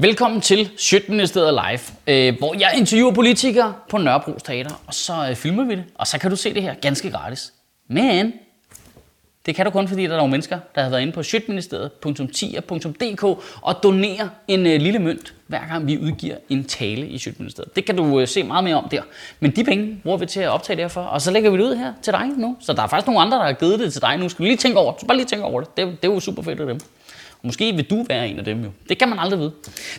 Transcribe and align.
Velkommen 0.00 0.40
til 0.40 0.70
Sjøtministeriet 0.76 1.54
Live, 1.54 1.80
øh, 2.06 2.38
hvor 2.38 2.54
jeg 2.54 2.72
interviewer 2.76 3.12
politikere 3.12 3.74
på 3.88 3.98
Nørrebro 3.98 4.32
Teater, 4.44 4.82
og 4.86 4.94
så 4.94 5.26
øh, 5.30 5.36
filmer 5.36 5.64
vi 5.64 5.74
det, 5.74 5.84
og 5.94 6.06
så 6.06 6.18
kan 6.18 6.30
du 6.30 6.36
se 6.36 6.54
det 6.54 6.62
her 6.62 6.74
ganske 6.74 7.10
gratis. 7.10 7.52
Men 7.88 8.32
det 9.46 9.54
kan 9.54 9.64
du 9.64 9.70
kun, 9.70 9.88
fordi 9.88 10.02
der 10.02 10.12
er 10.12 10.16
nogle 10.16 10.30
mennesker, 10.30 10.58
der 10.74 10.82
har 10.82 10.90
været 10.90 11.02
inde 11.02 11.12
på 11.12 11.22
sjøtministeriet.10.dk 11.22 13.24
og 13.62 13.82
donerer 13.82 14.28
en 14.48 14.66
øh, 14.66 14.80
lille 14.80 14.98
mønt, 14.98 15.34
hver 15.46 15.68
gang 15.68 15.86
vi 15.86 15.98
udgiver 15.98 16.36
en 16.48 16.64
tale 16.64 17.08
i 17.08 17.18
Sjøtministeriet. 17.18 17.76
Det 17.76 17.84
kan 17.84 17.96
du 17.96 18.20
øh, 18.20 18.28
se 18.28 18.42
meget 18.42 18.64
mere 18.64 18.76
om 18.76 18.88
der. 18.88 19.02
Men 19.40 19.56
de 19.56 19.64
penge 19.64 20.00
bruger 20.02 20.18
vi 20.18 20.26
til 20.26 20.40
at 20.40 20.48
optage 20.48 20.76
derfor, 20.76 21.00
og 21.00 21.22
så 21.22 21.30
lægger 21.30 21.50
vi 21.50 21.58
det 21.58 21.64
ud 21.64 21.76
her 21.76 21.92
til 22.02 22.12
dig 22.12 22.26
nu. 22.36 22.56
Så 22.60 22.72
der 22.72 22.82
er 22.82 22.86
faktisk 22.86 23.06
nogle 23.06 23.20
andre, 23.20 23.38
der 23.38 23.44
har 23.44 23.52
givet 23.52 23.78
det 23.78 23.92
til 23.92 24.02
dig 24.02 24.18
nu. 24.18 24.28
Skal 24.28 24.38
du 24.38 24.44
lige 24.44 24.56
tænke 24.56 24.78
over 24.78 24.92
det? 24.92 25.08
Bare 25.08 25.16
lige 25.16 25.26
tænke 25.26 25.44
over 25.44 25.60
det. 25.60 25.76
Det, 25.76 26.02
det 26.02 26.08
er 26.08 26.12
jo 26.12 26.20
super 26.20 26.42
fedt 26.42 26.60
af 26.60 26.66
dem. 26.66 26.80
Måske 27.42 27.72
vil 27.72 27.84
du 27.90 28.04
være 28.08 28.28
en 28.28 28.38
af 28.38 28.44
dem 28.44 28.62
jo. 28.62 28.70
Det 28.88 28.98
kan 28.98 29.08
man 29.08 29.18
aldrig 29.18 29.40
vide. 29.40 29.52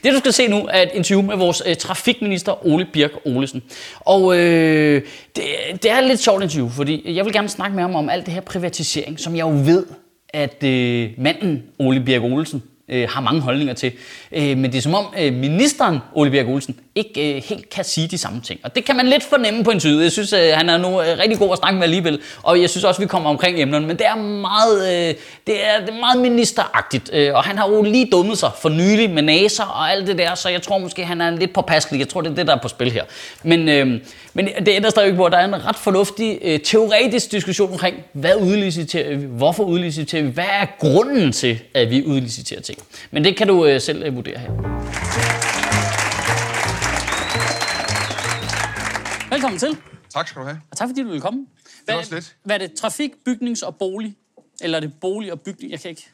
Det 0.03 0.13
du 0.13 0.17
skal 0.17 0.33
se 0.33 0.47
nu 0.47 0.67
er 0.71 0.81
et 0.81 0.89
interview 0.93 1.21
med 1.21 1.35
vores 1.35 1.63
øh, 1.65 1.75
trafikminister 1.75 2.67
Ole 2.67 2.87
Birk 2.93 3.11
Olesen. 3.25 3.63
Og 3.99 4.37
øh, 4.37 5.01
det, 5.35 5.43
det 5.83 5.91
er 5.91 5.97
et 5.97 6.07
lidt 6.07 6.19
sjovt 6.19 6.43
interview, 6.43 6.69
fordi 6.69 7.15
jeg 7.15 7.25
vil 7.25 7.33
gerne 7.33 7.49
snakke 7.49 7.75
med 7.75 7.83
ham 7.83 7.95
om 7.95 8.09
alt 8.09 8.25
det 8.25 8.33
her 8.33 8.41
privatisering, 8.41 9.19
som 9.19 9.35
jeg 9.35 9.41
jo 9.41 9.49
ved, 9.49 9.85
at 10.29 10.63
øh, 10.63 11.09
manden 11.17 11.63
Ole 11.79 11.99
Birk 12.01 12.23
Olesen 12.23 12.63
øh, 12.89 13.09
har 13.09 13.21
mange 13.21 13.41
holdninger 13.41 13.73
til. 13.73 13.91
Øh, 14.31 14.57
men 14.57 14.71
det 14.71 14.77
er 14.77 14.81
som 14.81 14.95
om 14.95 15.05
øh, 15.19 15.33
ministeren 15.33 15.99
Ole 16.13 16.31
Birk 16.31 16.47
Olsen 16.47 16.75
ikke 16.95 17.35
øh, 17.35 17.43
helt 17.43 17.69
kan 17.69 17.83
sige 17.83 18.07
de 18.07 18.17
samme 18.17 18.41
ting. 18.41 18.59
Og 18.63 18.75
det 18.75 18.85
kan 18.85 18.95
man 18.95 19.07
lidt 19.07 19.23
fornemme 19.23 19.63
på 19.63 19.71
en 19.71 19.79
side. 19.79 20.03
Jeg 20.03 20.11
synes, 20.11 20.33
øh, 20.33 20.51
han 20.53 20.69
er 20.69 20.77
nu 20.77 21.01
øh, 21.01 21.17
rigtig 21.19 21.39
god 21.39 21.51
at 21.51 21.57
snakke 21.57 21.75
med 21.75 21.83
alligevel. 21.83 22.21
Og 22.43 22.61
jeg 22.61 22.69
synes 22.69 22.83
også, 22.83 23.01
vi 23.01 23.07
kommer 23.07 23.29
omkring 23.29 23.61
emnerne. 23.61 23.87
Men 23.87 23.97
det 23.97 24.05
er 24.05 24.15
meget, 24.15 24.87
øh, 24.87 25.15
det 25.47 25.67
er, 25.67 25.79
det 25.79 25.89
er 25.89 25.99
meget 25.99 26.19
ministeragtigt. 26.19 27.09
Øh, 27.13 27.33
og 27.33 27.43
han 27.43 27.57
har 27.57 27.69
jo 27.69 27.81
lige 27.81 28.09
dummet 28.11 28.37
sig 28.37 28.51
for 28.61 28.69
nylig 28.69 29.09
med 29.09 29.21
naser 29.21 29.63
og 29.63 29.91
alt 29.91 30.07
det 30.07 30.17
der. 30.17 30.35
Så 30.35 30.49
jeg 30.49 30.61
tror 30.61 30.77
måske, 30.77 31.05
han 31.05 31.21
er 31.21 31.29
lidt 31.31 31.53
påpasselig. 31.53 31.99
Jeg 31.99 32.09
tror, 32.09 32.21
det 32.21 32.31
er 32.31 32.35
det, 32.35 32.47
der 32.47 32.55
er 32.55 32.59
på 32.61 32.67
spil 32.67 32.91
her. 32.91 33.03
Men, 33.43 33.69
øh, 33.69 33.99
men 34.39 34.65
det 34.65 34.67
ændrer 34.67 34.89
stadig 34.89 35.07
ikke 35.07 35.17
på, 35.17 35.25
at 35.25 35.31
der 35.31 35.37
er 35.37 35.45
en 35.45 35.65
ret 35.65 35.75
fornuftig 35.75 36.39
øh, 36.41 36.59
teoretisk 36.59 37.31
diskussion 37.31 37.71
omkring, 37.71 38.03
hvad 38.13 38.35
udliciterer 38.35 39.17
vi, 39.17 39.25
hvorfor 39.25 39.63
udliciterer 39.63 40.23
vi, 40.23 40.29
hvad 40.29 40.45
er 40.45 40.65
grunden 40.79 41.31
til, 41.31 41.61
at 41.73 41.89
vi 41.89 42.05
udliciterer 42.05 42.61
ting. 42.61 42.79
Men 43.11 43.23
det 43.23 43.37
kan 43.37 43.47
du 43.47 43.65
øh, 43.65 43.81
selv 43.81 44.03
øh, 44.03 44.15
vurdere 44.15 44.39
her. 44.39 44.51
Velkommen 49.29 49.59
til, 49.59 49.77
Tak 50.09 50.27
skal 50.27 50.41
du 50.41 50.45
have. 50.45 50.61
og 50.71 50.77
tak 50.77 50.89
fordi 50.89 51.03
du 51.03 51.09
vil 51.09 51.21
komme. 51.21 51.45
Hvad, 51.85 51.95
var 51.95 52.01
så 52.01 52.15
lidt. 52.15 52.35
hvad 52.43 52.61
er 52.61 52.67
det? 52.67 52.77
Trafik, 52.77 53.11
bygnings 53.25 53.61
og 53.61 53.75
bolig? 53.75 54.15
Eller 54.61 54.77
er 54.77 54.81
det 54.81 54.93
bolig 55.01 55.31
og 55.31 55.41
bygning? 55.41 55.71
Jeg 55.71 55.79
kan 55.79 55.89
ikke... 55.89 56.09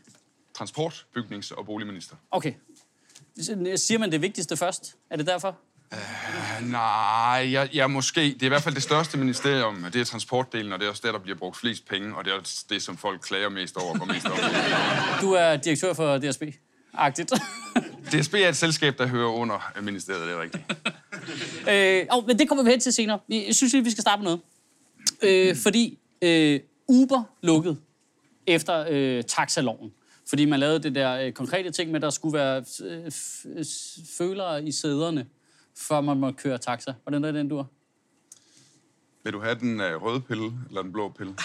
Transport, 0.58 1.06
bygnings- 1.18 1.52
og 1.58 1.66
boligminister. 1.66 2.16
Okay. 2.32 2.54
Siger 3.76 3.98
man 3.98 4.12
det 4.12 4.22
vigtigste 4.22 4.58
først? 4.58 4.96
Er 5.10 5.18
det 5.18 5.28
derfor? 5.28 5.58
Nej, 6.62 7.48
jeg, 7.52 7.70
jeg 7.74 7.92
måske... 7.92 8.22
Det 8.22 8.42
er 8.42 8.46
i 8.46 8.48
hvert 8.48 8.62
fald 8.64 8.76
det 8.76 8.84
største 8.84 9.18
ministerium. 9.18 9.86
Det 9.94 10.02
er 10.02 10.06
transportdelen, 10.06 10.74
og 10.74 10.80
det 10.80 10.86
er 10.86 10.90
også 10.90 11.02
der, 11.06 11.12
der 11.12 11.20
bliver 11.20 11.38
brugt 11.38 11.58
flest 11.58 11.88
penge, 11.88 12.16
og 12.18 12.26
det 12.26 12.32
er 12.34 12.40
også 12.40 12.66
det, 12.70 12.82
som 12.82 12.98
folk 12.98 13.22
klager 13.22 13.50
mest 13.50 13.78
over 13.78 13.94
og 13.94 14.00
går 14.00 14.06
mest 14.06 14.26
op 14.26 14.38
i. 14.38 14.42
Du 15.22 15.32
er 15.32 15.56
direktør 15.56 15.94
for 15.94 16.18
DSB. 16.18 16.44
Agtigt. 16.94 17.32
DSB 18.12 18.34
er 18.34 18.50
et 18.50 18.58
selskab, 18.58 18.98
der 18.98 19.08
hører 19.08 19.30
under 19.30 19.72
ministeriet, 19.82 20.28
det 20.28 20.36
er 20.36 20.42
rigtigt. 20.42 20.64
øh, 21.70 22.18
oh, 22.18 22.28
men 22.28 22.40
det 22.40 22.48
kommer 22.48 22.64
vi 22.64 22.70
hen 22.70 22.80
til 22.80 22.94
senere. 22.94 23.20
Jeg 23.30 23.56
synes 23.56 23.74
lige, 23.74 23.84
vi 23.84 23.92
skal 23.92 24.02
starte 24.02 24.22
med 24.24 24.32
noget. 24.32 24.42
Øh, 25.22 25.56
fordi 25.58 26.00
øh, 26.22 26.60
Uber 26.88 27.24
lukkede 27.42 27.78
efter 28.48 28.86
øh, 28.90 29.24
taxaloven. 29.24 29.92
Fordi 30.30 30.46
man 30.46 30.60
lavede 30.60 30.84
det 30.84 30.96
der 30.96 31.14
øh, 31.20 31.32
konkrete 31.32 31.72
ting 31.72 31.90
med, 31.92 31.96
at 31.96 32.02
der 32.02 32.10
skulle 32.10 32.38
være 32.38 32.64
øh, 32.86 33.12
s- 33.64 34.00
følere 34.18 34.64
i 34.64 34.72
sæderne, 34.72 35.26
før 35.78 36.02
man 36.02 36.18
må 36.18 36.32
køre 36.32 36.58
taxa. 36.58 36.94
Hvordan 37.04 37.24
er 37.26 37.32
den, 37.32 37.50
du 37.50 37.58
er? 37.58 37.64
Vil 39.24 39.34
du 39.34 39.42
have 39.42 39.56
den 39.56 39.82
øh, 39.82 40.04
røde 40.04 40.22
pille 40.22 40.52
eller 40.70 40.82
den 40.82 40.92
blå 40.92 41.10
pille? 41.10 41.36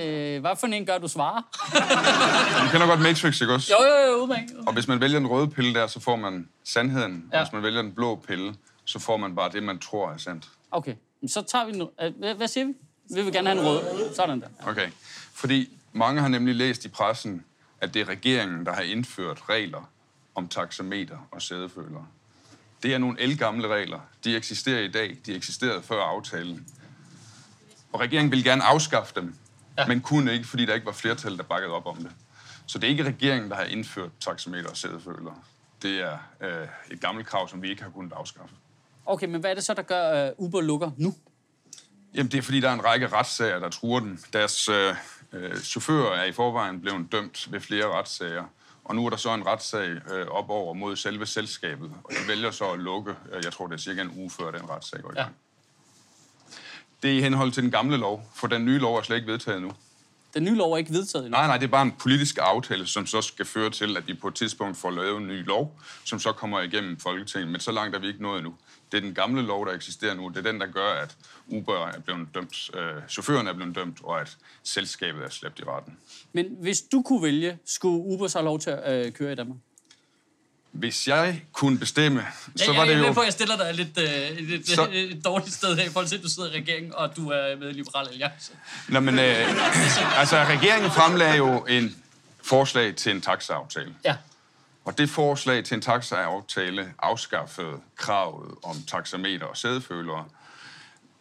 Øh, 0.00 0.40
hvad 0.40 0.56
for 0.60 0.66
en 0.66 0.86
gør 0.86 0.98
du 0.98 1.08
svarer? 1.08 1.42
Du 2.66 2.70
kender 2.72 2.86
godt 2.86 3.00
Matrix, 3.00 3.40
ikke 3.40 3.54
også? 3.54 3.72
Jo, 3.72 3.84
jo, 3.86 4.12
jo, 4.12 4.22
udmærket. 4.22 4.56
Og 4.66 4.72
hvis 4.72 4.88
man 4.88 5.00
vælger 5.00 5.18
den 5.18 5.28
røde 5.28 5.48
pille 5.50 5.74
der, 5.74 5.86
så 5.86 6.00
får 6.00 6.16
man 6.16 6.48
sandheden. 6.64 7.28
Ja. 7.32 7.38
Ja. 7.38 7.44
Hvis 7.44 7.52
man 7.52 7.62
vælger 7.62 7.82
den 7.82 7.92
blå 7.92 8.16
pille, 8.16 8.54
så 8.84 8.98
får 8.98 9.16
man 9.16 9.34
bare 9.34 9.52
det, 9.52 9.62
man 9.62 9.78
tror 9.78 10.10
er 10.10 10.16
sandt. 10.16 10.48
Okay, 10.70 10.94
så 11.26 11.42
tager 11.42 11.64
vi 11.66 11.72
nu. 11.72 11.90
Øh, 12.02 12.12
Hvad, 12.18 12.34
hvad 12.34 12.48
siger 12.48 12.66
vi? 12.66 12.72
Vi 13.14 13.22
vil 13.22 13.32
gerne 13.32 13.48
have 13.50 13.60
en 13.60 13.66
rød. 13.66 14.14
Sådan 14.14 14.40
der. 14.40 14.46
Okay. 14.66 14.90
Fordi 15.34 15.78
mange 15.92 16.20
har 16.20 16.28
nemlig 16.28 16.54
læst 16.54 16.84
i 16.84 16.88
pressen, 16.88 17.44
at 17.80 17.94
det 17.94 18.02
er 18.02 18.08
regeringen, 18.08 18.66
der 18.66 18.72
har 18.72 18.82
indført 18.82 19.48
regler 19.48 19.90
om 20.34 20.48
taxameter 20.48 21.28
og 21.30 21.42
sædefølere. 21.42 22.06
Det 22.82 22.94
er 22.94 22.98
nogle 22.98 23.20
elgamle 23.20 23.68
regler. 23.68 24.00
De 24.24 24.36
eksisterer 24.36 24.80
i 24.80 24.88
dag. 24.88 25.16
De 25.26 25.34
eksisterede 25.34 25.82
før 25.82 26.02
aftalen. 26.02 26.66
Og 27.92 28.00
regeringen 28.00 28.30
ville 28.30 28.44
gerne 28.44 28.62
afskaffe 28.62 29.14
dem, 29.20 29.34
ja. 29.78 29.86
men 29.86 30.00
kunne 30.00 30.32
ikke, 30.32 30.46
fordi 30.46 30.66
der 30.66 30.74
ikke 30.74 30.86
var 30.86 30.92
flertal, 30.92 31.36
der 31.36 31.42
bakkede 31.42 31.72
op 31.72 31.86
om 31.86 31.96
det. 31.96 32.10
Så 32.66 32.78
det 32.78 32.86
er 32.86 32.90
ikke 32.90 33.04
regeringen, 33.04 33.50
der 33.50 33.56
har 33.56 33.64
indført 33.64 34.10
taxameter 34.20 34.70
og 34.70 34.76
sædefølere. 34.76 35.34
Det 35.82 36.00
er 36.00 36.18
øh, 36.40 36.68
et 36.90 37.00
gammelt 37.00 37.26
krav, 37.26 37.48
som 37.48 37.62
vi 37.62 37.70
ikke 37.70 37.82
har 37.82 37.90
kunnet 37.90 38.12
afskaffe. 38.12 38.54
Okay, 39.06 39.26
men 39.26 39.40
hvad 39.40 39.50
er 39.50 39.54
det 39.54 39.64
så, 39.64 39.74
der 39.74 39.82
gør, 39.82 40.08
at 40.08 40.34
Uber 40.38 40.60
lukker 40.60 40.90
nu? 40.96 41.14
Jamen, 42.14 42.32
det 42.32 42.38
er 42.38 42.42
fordi, 42.42 42.60
der 42.60 42.68
er 42.68 42.74
en 42.74 42.84
række 42.84 43.06
retssager, 43.06 43.58
der 43.58 43.68
truer 43.68 44.00
den. 44.00 44.20
Deres 44.32 44.68
øh, 44.68 44.94
øh, 45.32 45.56
chauffører 45.56 46.16
er 46.16 46.24
i 46.24 46.32
forvejen 46.32 46.80
blevet 46.80 47.12
dømt 47.12 47.52
ved 47.52 47.60
flere 47.60 47.98
retssager. 47.98 48.44
Og 48.84 48.94
nu 48.96 49.06
er 49.06 49.10
der 49.10 49.16
så 49.16 49.34
en 49.34 49.46
retssag 49.46 49.88
øh, 50.12 50.26
op 50.26 50.50
over 50.50 50.74
mod 50.74 50.96
selve 50.96 51.26
selskabet. 51.26 51.90
Og 52.04 52.10
de 52.10 52.28
vælger 52.28 52.50
så 52.50 52.64
at 52.64 52.78
lukke, 52.78 53.14
øh, 53.32 53.44
jeg 53.44 53.52
tror 53.52 53.66
det 53.66 53.74
er 53.74 53.78
cirka 53.78 54.00
en 54.02 54.12
uge 54.16 54.30
før 54.30 54.50
den 54.50 54.70
retssag 54.70 55.00
går 55.02 55.10
i 55.10 55.14
Ja. 55.16 55.22
gang. 55.22 55.36
Det 57.02 57.10
er 57.12 57.14
i 57.18 57.20
henhold 57.20 57.52
til 57.52 57.62
den 57.62 57.70
gamle 57.70 57.96
lov, 57.96 58.30
for 58.34 58.46
den 58.46 58.64
nye 58.64 58.78
lov 58.78 58.96
er 58.96 59.02
slet 59.02 59.16
ikke 59.16 59.32
vedtaget 59.32 59.62
nu. 59.62 59.72
Den 60.34 60.44
nye 60.44 60.54
lov 60.54 60.72
er 60.72 60.76
ikke 60.76 60.92
vedtaget 60.92 61.24
endnu. 61.24 61.36
Nej, 61.38 61.46
nej, 61.46 61.56
det 61.58 61.64
er 61.66 61.70
bare 61.70 61.82
en 61.82 61.92
politisk 61.92 62.38
aftale, 62.40 62.86
som 62.86 63.06
så 63.06 63.22
skal 63.22 63.46
føre 63.46 63.70
til, 63.70 63.96
at 63.96 64.06
vi 64.06 64.14
på 64.14 64.28
et 64.28 64.34
tidspunkt 64.34 64.76
får 64.76 64.90
lavet 64.90 65.16
en 65.16 65.26
ny 65.26 65.46
lov, 65.46 65.80
som 66.04 66.18
så 66.18 66.32
kommer 66.32 66.60
igennem 66.60 66.96
Folketinget. 67.00 67.48
Men 67.50 67.60
så 67.60 67.72
langt 67.72 67.96
er 67.96 68.00
vi 68.00 68.06
ikke 68.06 68.22
nået 68.22 68.38
endnu. 68.38 68.54
Det 68.92 68.98
er 68.98 69.00
den 69.00 69.14
gamle 69.14 69.42
lov, 69.42 69.66
der 69.66 69.72
eksisterer 69.72 70.14
nu. 70.14 70.28
Det 70.28 70.36
er 70.46 70.52
den, 70.52 70.60
der 70.60 70.66
gør, 70.66 70.92
at 71.02 71.16
Uber 71.46 71.86
er 71.86 72.00
blevet 72.00 72.28
dømt, 72.34 72.70
øh, 72.74 73.08
chaufføren 73.08 73.46
er 73.46 73.52
blevet 73.52 73.74
dømt, 73.76 73.98
og 74.04 74.20
at 74.20 74.36
selskabet 74.62 75.24
er 75.24 75.28
slæbt 75.30 75.58
i 75.58 75.62
retten. 75.62 75.96
Men 76.32 76.46
hvis 76.60 76.80
du 76.80 77.02
kunne 77.02 77.22
vælge, 77.22 77.58
skulle 77.64 78.04
Uber 78.04 78.28
så 78.28 78.38
have 78.38 78.44
lov 78.44 78.58
til 78.60 78.70
at 78.70 79.06
øh, 79.06 79.12
køre 79.12 79.32
i 79.32 79.34
Danmark? 79.34 79.58
Hvis 80.72 81.08
jeg 81.08 81.42
kunne 81.52 81.78
bestemme, 81.78 82.26
så 82.56 82.72
var 82.72 82.84
det 82.84 82.98
jo... 82.98 83.06
at 83.06 83.16
jeg 83.24 83.32
stiller 83.32 83.56
dig 83.56 83.74
lidt, 83.74 83.98
øh, 83.98 84.48
lidt 84.48 84.68
Så- 84.68 84.88
et 84.92 85.24
dårligt 85.24 85.54
sted 85.54 85.76
her, 85.76 85.84
i 85.84 85.88
forhold 85.88 86.06
til, 86.08 86.16
at 86.16 86.22
du 86.22 86.28
sidder 86.28 86.52
i 86.52 86.56
regeringen, 86.60 86.94
og 86.94 87.16
du 87.16 87.28
er 87.30 87.56
med 87.56 87.70
i 87.70 87.72
Liberal 87.72 88.08
Alliance. 88.08 88.52
Nå, 88.88 89.00
men, 89.00 89.18
øh, 89.18 89.24
altså, 90.20 90.36
regeringen 90.44 90.90
fremlagde 90.90 91.36
jo 91.36 91.64
en 91.64 91.96
forslag 92.42 92.96
til 92.96 93.12
en 93.12 93.20
taxaaftale. 93.20 93.94
Ja. 94.04 94.16
Og 94.84 94.98
det 94.98 95.08
forslag 95.08 95.64
til 95.64 95.74
en 95.74 95.80
taxaaftale 95.80 96.94
afskaffede 96.98 97.80
kravet 97.96 98.54
om 98.62 98.76
taxameter 98.88 99.46
og 99.46 99.56
sædefølere, 99.56 100.24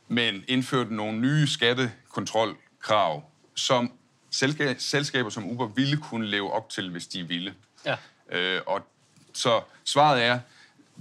men 0.08 0.44
indførte 0.48 0.96
nogle 0.96 1.18
nye 1.20 1.48
skattekontrolkrav, 1.48 3.24
som 3.56 3.92
selska- 4.36 4.76
selskaber 4.78 5.30
som 5.30 5.52
Uber 5.52 5.68
ville 5.68 5.98
kunne 5.98 6.28
leve 6.28 6.54
op 6.54 6.70
til, 6.70 6.90
hvis 6.90 7.08
de 7.08 7.24
ville. 7.24 7.54
Ja. 7.86 7.98
Øh, 8.32 8.62
og 8.66 8.82
så 9.34 9.62
svaret 9.86 10.24
er, 10.24 10.40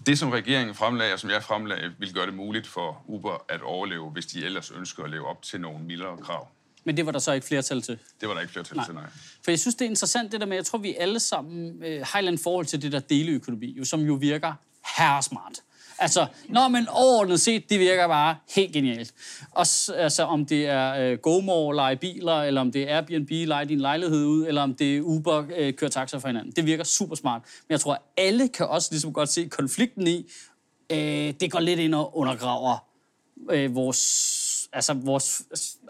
det 0.07 0.19
som 0.19 0.31
regeringen 0.31 0.75
fremlagde, 0.75 1.13
og 1.13 1.21
som 1.21 1.31
jeg 1.31 1.43
fremlagde, 1.43 1.95
vil 1.99 2.15
gøre 2.15 2.27
det 2.27 2.35
muligt 2.35 2.67
for 2.67 3.03
Uber 3.07 3.45
at 3.49 3.63
overleve, 3.63 4.11
hvis 4.11 4.27
de 4.27 4.45
ellers 4.45 4.71
ønsker 4.71 5.05
at 5.05 5.11
leve 5.11 5.27
op 5.27 5.43
til 5.43 5.61
nogle 5.61 5.85
mildere 5.85 6.17
krav. 6.17 6.49
Men 6.85 6.97
det 6.97 7.07
var 7.07 7.13
der 7.13 7.19
så 7.19 7.33
ikke 7.33 7.47
flertal 7.47 7.83
til. 7.83 7.99
Det 8.21 8.29
var 8.29 8.35
der 8.35 8.41
ikke 8.41 8.53
flertal 8.53 8.79
til, 8.85 8.95
nej. 8.95 9.05
For 9.45 9.51
jeg 9.51 9.59
synes, 9.59 9.75
det 9.75 9.85
er 9.85 9.89
interessant 9.89 10.33
det 10.33 10.41
der 10.41 10.47
med, 10.47 10.57
jeg 10.57 10.67
tror, 10.67 10.79
vi 10.79 10.95
alle 10.95 11.21
sammen 11.21 11.85
øh, 11.85 12.07
har 12.07 12.19
et 12.19 12.19
eller 12.19 12.31
andet 12.31 12.43
forhold 12.43 12.67
til 12.67 12.83
det 12.83 12.93
der 12.93 12.99
deleøkonomi, 12.99 13.75
jo, 13.79 13.85
som 13.85 14.01
jo 14.01 14.15
virker 14.15 14.53
herresmart. 14.97 15.63
Altså, 15.99 16.27
når 16.49 16.69
man 16.69 16.89
overordnet 16.89 17.41
set, 17.41 17.71
det 17.71 17.79
virker 17.81 18.07
bare 18.07 18.37
helt 18.55 18.73
genialt. 18.73 19.15
Også 19.51 19.93
altså, 19.93 20.23
om 20.23 20.47
det 20.47 20.67
er 20.67 20.95
øh, 20.95 21.19
GoMore, 21.19 21.77
lege 21.77 21.97
biler, 21.97 22.43
eller 22.43 22.61
om 22.61 22.73
det 22.73 22.91
er 22.91 22.97
Airbnb, 22.97 23.31
lege 23.31 23.65
din 23.65 23.81
lejlighed 23.81 24.25
ud, 24.25 24.47
eller 24.47 24.63
om 24.63 24.75
det 24.75 24.97
er 24.97 25.01
Uber, 25.01 25.45
øh, 25.57 25.75
kører 25.75 25.91
taxa 25.91 26.19
for 26.19 26.29
hinanden. 26.29 26.53
Det 26.53 26.67
virker 26.67 26.85
super 26.85 27.15
smart. 27.17 27.43
Men 27.69 27.73
jeg 27.73 27.81
tror, 27.81 27.93
at 27.93 28.01
alle 28.17 28.49
kan 28.49 28.67
også 28.67 28.89
ligesom 28.91 29.13
godt 29.13 29.29
se 29.29 29.49
konflikten 29.49 30.07
i, 30.07 30.31
øh, 30.91 31.35
det 31.41 31.53
går 31.53 31.61
lidt 31.61 31.81
ind 31.81 31.95
og 31.95 32.17
undergraver 32.17 32.87
øh, 33.51 33.75
vores, 33.75 34.50
altså 34.73 34.95
vores 34.95 35.43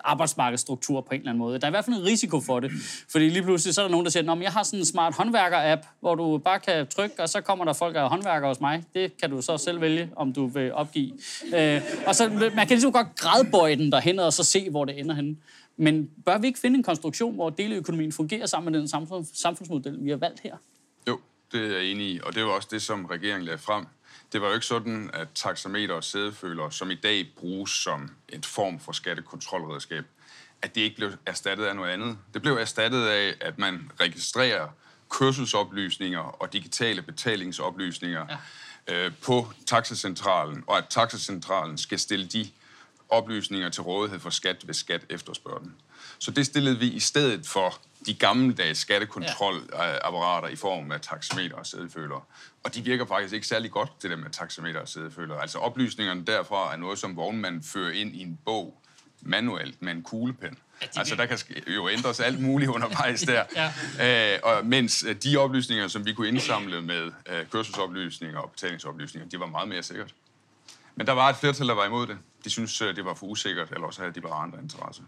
arbejdsmarkedsstruktur 0.05 1.01
på 1.01 1.15
en 1.15 1.21
eller 1.21 1.31
anden 1.31 1.39
måde. 1.39 1.59
Der 1.59 1.67
er 1.67 1.71
i 1.71 1.71
hvert 1.71 1.85
fald 1.85 1.97
en 1.97 2.05
risiko 2.05 2.41
for 2.41 2.61
det. 2.61 2.71
Fordi 3.09 3.29
lige 3.29 3.43
pludselig 3.43 3.75
så 3.75 3.81
er 3.81 3.85
der 3.85 3.91
nogen, 3.91 4.05
der 4.05 4.11
siger, 4.11 4.33
at 4.33 4.43
jeg 4.43 4.53
har 4.53 4.63
sådan 4.63 4.79
en 4.79 4.85
smart 4.85 5.15
håndværker-app, 5.15 5.87
hvor 6.01 6.15
du 6.15 6.39
bare 6.39 6.61
kan 6.61 6.87
trykke, 6.87 7.23
og 7.23 7.29
så 7.29 7.41
kommer 7.41 7.65
der 7.65 7.73
folk, 7.73 7.97
af 7.97 8.09
håndværker 8.09 8.49
hos 8.49 8.61
mig. 8.61 8.85
Det 8.95 9.17
kan 9.17 9.31
du 9.31 9.43
så 9.43 9.59
selv 9.59 9.81
vælge, 9.81 10.11
om 10.17 10.33
du 10.33 10.47
vil 10.47 10.73
opgive. 10.73 11.13
Øh, 11.55 11.83
og 12.07 12.15
så 12.15 12.29
man 12.29 12.67
kan 12.67 12.69
ligesom 12.69 12.93
godt 12.93 13.09
gradbøje 13.17 13.77
den 13.77 13.93
derhen, 13.93 14.19
og 14.19 14.33
så 14.33 14.45
se, 14.45 14.71
hvor 14.71 14.85
det 14.85 14.99
ender 14.99 15.15
henne. 15.15 15.37
Men 15.77 16.11
bør 16.25 16.39
vi 16.39 16.47
ikke 16.47 16.59
finde 16.59 16.77
en 16.77 16.83
konstruktion, 16.83 17.35
hvor 17.35 17.51
deleøkonomien 17.51 18.13
fungerer 18.13 18.47
sammen 18.47 18.73
med 18.73 18.81
den 18.81 18.89
samfundsmodel, 19.35 20.05
vi 20.05 20.11
har 20.11 20.17
valgt 20.17 20.41
her? 20.41 20.57
Jo, 21.09 21.19
det 21.53 21.61
er 21.61 21.77
jeg 21.77 21.85
enig 21.85 22.07
i, 22.07 22.21
og 22.23 22.35
det 22.35 22.45
var 22.45 22.51
også 22.51 22.69
det, 22.71 22.83
som 22.83 23.05
regeringen 23.05 23.45
lagde 23.45 23.59
frem. 23.59 23.87
Det 24.33 24.41
var 24.41 24.49
jo 24.49 24.55
ikke 24.55 24.67
sådan, 24.67 25.11
at 25.13 25.29
taxameter 25.35 25.95
og 25.95 26.05
sædeføler, 26.05 26.71
som 26.71 26.91
i 26.91 26.95
dag 26.95 27.29
bruges 27.37 27.71
som 27.71 28.11
en 28.29 28.43
form 28.43 28.81
for 28.81 28.93
skattekontrolredskab, 28.93 30.05
at 30.63 30.75
det 30.75 30.81
ikke 30.81 30.97
blev 30.97 31.13
erstattet 31.27 31.65
af 31.65 31.77
noget 31.77 31.91
andet. 31.91 32.19
Det 32.35 32.43
blev 32.43 32.55
erstattet 32.57 33.07
af, 33.07 33.35
at 33.41 33.59
man 33.59 33.93
registrerer 34.01 34.69
kørselsoplysninger 35.11 36.21
og 36.21 36.53
digitale 36.53 37.03
betalingsoplysninger 37.03 38.27
ja. 38.89 39.07
øh, 39.07 39.13
på 39.23 39.53
taxacentralen, 39.67 40.65
og 40.67 40.79
at 40.79 40.85
taxacentralen 40.91 41.79
skal 41.79 41.99
stille 41.99 42.27
de 42.27 42.51
oplysninger 43.09 43.69
til 43.69 43.83
rådighed 43.83 44.21
for 44.21 44.31
skat, 44.31 44.63
hvis 44.65 44.77
skat 44.77 45.07
efterspørger 45.09 45.59
dem. 45.59 45.75
Så 46.21 46.31
det 46.31 46.47
stillede 46.47 46.79
vi 46.79 46.87
i 46.87 47.01
stedet 47.01 47.47
for 47.47 47.79
de 48.07 48.15
gammeldags 48.15 48.79
skattekontrolapparater 48.79 50.49
i 50.49 50.57
form 50.57 50.93
af 50.93 51.01
taxameter 51.01 51.57
og 51.57 51.67
sædefølere. 51.67 52.21
Og 52.65 52.75
de 52.75 52.83
virker 52.83 53.07
faktisk 53.07 53.35
ikke 53.35 53.47
særlig 53.47 53.71
godt, 53.71 54.03
det 54.03 54.11
der 54.11 54.17
med 54.17 54.31
taxameter 54.31 54.81
og 54.81 54.89
sædefølere. 54.89 55.43
Altså 55.43 55.59
oplysningerne 55.59 56.27
derfra 56.27 56.73
er 56.73 56.77
noget, 56.77 56.99
som 56.99 57.17
vognmanden 57.17 57.63
fører 57.63 57.93
ind 57.93 58.17
i 58.17 58.23
en 58.23 58.39
bog 58.45 58.81
manuelt 59.23 59.83
med 59.83 59.93
en 59.93 60.03
kuglepen. 60.03 60.59
Ja, 60.83 60.87
de 60.95 60.99
altså, 60.99 61.15
der 61.15 61.27
kan 61.27 61.39
jo 61.67 61.89
ændres 61.89 62.21
alt 62.21 62.41
muligt 62.41 62.71
undervejs 62.71 63.21
der. 63.23 63.45
ja. 63.99 64.35
øh, 64.35 64.41
og 64.43 64.67
mens 64.67 65.05
øh, 65.09 65.15
de 65.15 65.37
oplysninger, 65.37 65.89
som 65.89 66.07
vi 66.07 66.13
kunne 66.13 66.29
indsamle 66.29 66.83
med 66.83 67.13
øh, 67.27 67.47
kørselsoplysninger 67.53 68.39
og 68.39 68.51
betalingsoplysninger, 68.51 69.29
de 69.29 69.41
var 69.41 69.47
meget 69.47 69.69
mere 69.69 69.83
sikkert. 69.83 70.15
Men 70.95 71.07
der 71.07 71.13
var 71.13 71.29
et 71.31 71.37
flertal, 71.37 71.69
der 71.69 71.75
var 71.75 71.87
imod 71.87 72.07
det. 72.07 72.19
De 72.45 72.51
synes, 72.51 72.81
øh, 72.81 72.97
det 72.97 73.05
var 73.05 73.15
for 73.15 73.27
usikkert, 73.27 73.71
eller 73.71 73.87
også 73.87 74.01
havde 74.01 74.15
de 74.15 74.21
bare 74.21 74.43
andre 74.43 74.59
interesser. 74.63 75.03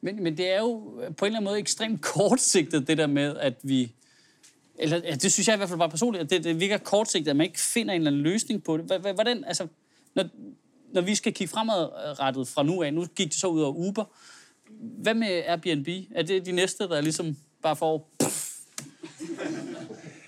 Men, 0.00 0.22
men 0.22 0.36
det 0.36 0.52
er 0.52 0.60
jo 0.60 0.78
på 1.16 1.24
en 1.24 1.26
eller 1.26 1.38
anden 1.38 1.44
måde 1.44 1.58
ekstremt 1.58 2.02
kortsigtet, 2.02 2.88
det 2.88 2.98
der 2.98 3.06
med, 3.06 3.36
at 3.36 3.54
vi... 3.62 3.92
Eller, 4.78 5.00
ja, 5.04 5.14
det 5.14 5.32
synes 5.32 5.48
jeg 5.48 5.54
i 5.54 5.56
hvert 5.56 5.68
fald 5.68 5.78
bare 5.78 5.90
personligt, 5.90 6.24
at 6.24 6.30
det, 6.30 6.44
det 6.44 6.60
virker 6.60 6.78
kortsigtet, 6.78 7.30
at 7.30 7.36
man 7.36 7.46
ikke 7.46 7.60
finder 7.60 7.94
en 7.94 8.00
eller 8.00 8.10
anden 8.10 8.22
løsning 8.22 8.64
på 8.64 8.76
det. 8.76 9.00
Hvordan, 9.14 9.44
altså, 9.44 9.66
når, 10.14 10.24
når 10.92 11.00
vi 11.00 11.14
skal 11.14 11.32
kigge 11.32 11.52
fremadrettet 11.52 12.48
fra 12.48 12.62
nu 12.62 12.82
af, 12.82 12.94
nu 12.94 13.04
gik 13.04 13.26
det 13.26 13.40
så 13.40 13.46
ud 13.46 13.60
over 13.60 13.74
Uber, 13.74 14.04
hvad 14.78 15.14
med 15.14 15.42
Airbnb? 15.46 15.88
Er 16.14 16.22
det 16.22 16.46
de 16.46 16.52
næste, 16.52 16.84
der 16.84 17.00
ligesom 17.00 17.36
bare 17.62 17.76
får... 17.76 18.10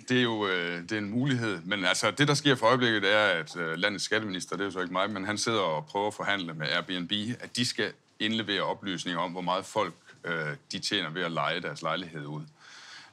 Det 0.09 0.19
er 0.19 0.23
jo 0.23 0.47
øh, 0.47 0.83
det 0.83 0.93
er 0.93 0.99
en 0.99 1.11
mulighed, 1.11 1.59
men 1.65 1.85
altså 1.85 2.11
det, 2.11 2.29
der 2.29 2.35
sker 2.35 2.55
for 2.55 2.67
øjeblikket, 2.67 3.05
er, 3.05 3.25
at 3.25 3.57
øh, 3.57 3.77
landets 3.77 4.05
skatteminister, 4.05 4.57
det 4.57 4.63
er 4.63 4.65
jo 4.65 4.71
så 4.71 4.81
ikke 4.81 4.93
mig, 4.93 5.11
men 5.11 5.25
han 5.25 5.39
sidder 5.39 5.61
og 5.61 5.87
prøver 5.87 6.07
at 6.07 6.15
forhandle 6.15 6.55
med 6.55 6.67
Airbnb, 6.67 7.13
at 7.41 7.57
de 7.57 7.67
skal 7.67 7.93
indlevere 8.21 8.63
oplysninger 8.63 9.21
om, 9.21 9.33
hvor 9.33 9.41
meget 9.41 9.65
folk 9.65 9.95
øh, 10.25 10.57
de 10.73 10.79
tjener 10.79 11.11
ved 11.11 11.23
at 11.23 11.33
lege 11.33 11.61
deres 11.61 11.83
lejlighed 11.83 12.27
ud. 12.27 12.43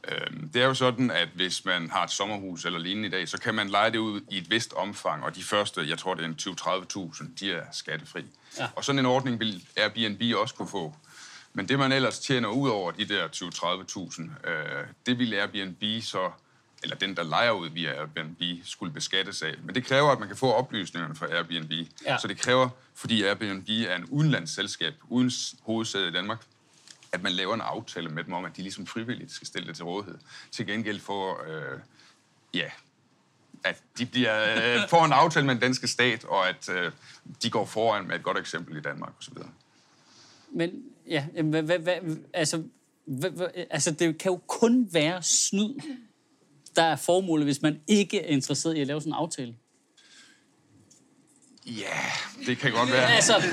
Øh, 0.07 0.27
det 0.53 0.61
er 0.61 0.65
jo 0.65 0.73
sådan, 0.73 1.11
at 1.11 1.27
hvis 1.33 1.65
man 1.65 1.89
har 1.89 2.03
et 2.03 2.11
sommerhus 2.11 2.65
eller 2.65 2.79
lignende 2.79 3.07
i 3.07 3.11
dag, 3.11 3.27
så 3.27 3.37
kan 3.37 3.55
man 3.55 3.69
lege 3.69 3.91
det 3.91 3.97
ud 3.97 4.21
i 4.31 4.37
et 4.37 4.49
vist 4.49 4.73
omfang, 4.73 5.23
og 5.23 5.35
de 5.35 5.43
første, 5.43 5.89
jeg 5.89 5.97
tror 5.97 6.13
det 6.13 6.25
er 6.25 7.13
20-30.000, 7.17 7.25
de 7.39 7.51
er 7.51 7.63
skattefri. 7.71 8.25
Ja. 8.59 8.67
Og 8.75 8.85
sådan 8.85 8.99
en 8.99 9.05
ordning 9.05 9.39
vil 9.39 9.63
Airbnb 9.77 10.21
også 10.35 10.55
kunne 10.55 10.67
få. 10.67 10.95
Men 11.53 11.69
det, 11.69 11.79
man 11.79 11.91
ellers 11.91 12.19
tjener 12.19 12.49
ud 12.49 12.69
over 12.69 12.91
de 12.91 13.05
der 13.05 13.27
20-30.000, 13.27 14.49
øh, 14.49 14.87
det 15.05 15.19
vil 15.19 15.33
Airbnb 15.33 16.03
så, 16.03 16.31
eller 16.83 16.95
den, 16.95 17.15
der 17.15 17.23
leger 17.23 17.51
ud 17.51 17.69
via 17.69 17.93
Airbnb, 17.93 18.41
skulle 18.63 18.93
beskattes 18.93 19.41
af. 19.41 19.53
Men 19.63 19.75
det 19.75 19.85
kræver, 19.85 20.11
at 20.11 20.19
man 20.19 20.27
kan 20.27 20.37
få 20.37 20.51
oplysningerne 20.51 21.15
fra 21.15 21.25
Airbnb. 21.25 21.71
Ja. 22.05 22.17
Så 22.17 22.27
det 22.27 22.37
kræver, 22.37 22.69
fordi 22.93 23.23
Airbnb 23.23 23.69
er 23.69 23.95
en 23.95 24.05
udenlandsselskab 24.05 24.93
uden 25.09 25.31
hovedsæde 25.61 26.07
i 26.07 26.11
Danmark, 26.11 26.45
at 27.11 27.23
man 27.23 27.31
laver 27.31 27.53
en 27.53 27.61
aftale 27.61 28.09
med 28.09 28.23
dem 28.23 28.33
om, 28.33 28.45
at 28.45 28.57
de 28.57 28.61
ligesom 28.61 28.87
frivilligt 28.87 29.31
skal 29.31 29.47
stille 29.47 29.67
det 29.67 29.75
til 29.75 29.85
rådighed. 29.85 30.17
Til 30.51 30.67
gengæld 30.67 30.99
for, 30.99 31.43
øh, 31.47 31.79
ja, 32.53 32.69
at 33.63 33.81
de 33.97 34.05
bliver, 34.05 34.55
øh, 34.55 34.89
får 34.89 35.05
en 35.05 35.11
aftale 35.11 35.45
med 35.45 35.55
den 35.55 35.61
danske 35.61 35.87
stat, 35.87 36.23
og 36.23 36.49
at 36.49 36.69
øh, 36.69 36.91
de 37.43 37.49
går 37.49 37.65
foran 37.65 38.07
med 38.07 38.15
et 38.15 38.23
godt 38.23 38.37
eksempel 38.37 38.77
i 38.77 38.81
Danmark 38.81 39.13
osv. 39.19 39.33
Men 40.51 40.83
ja, 41.07 41.25
hvad, 41.43 41.63
hvad, 41.63 42.17
altså, 42.33 42.63
hvad, 43.05 43.47
altså, 43.69 43.91
det 43.91 44.17
kan 44.17 44.31
jo 44.31 44.37
kun 44.47 44.89
være 44.91 45.23
snyd, 45.23 45.75
der 46.75 46.83
er 46.83 46.95
formålet, 46.95 47.45
hvis 47.45 47.61
man 47.61 47.79
ikke 47.87 48.21
er 48.21 48.27
interesseret 48.27 48.77
i 48.77 48.81
at 48.81 48.87
lave 48.87 49.01
sådan 49.01 49.13
en 49.13 49.17
aftale. 49.17 49.55
Ja, 51.65 52.01
det 52.45 52.57
kan 52.57 52.71
godt 52.71 52.91
være. 52.91 53.15
altså... 53.15 53.43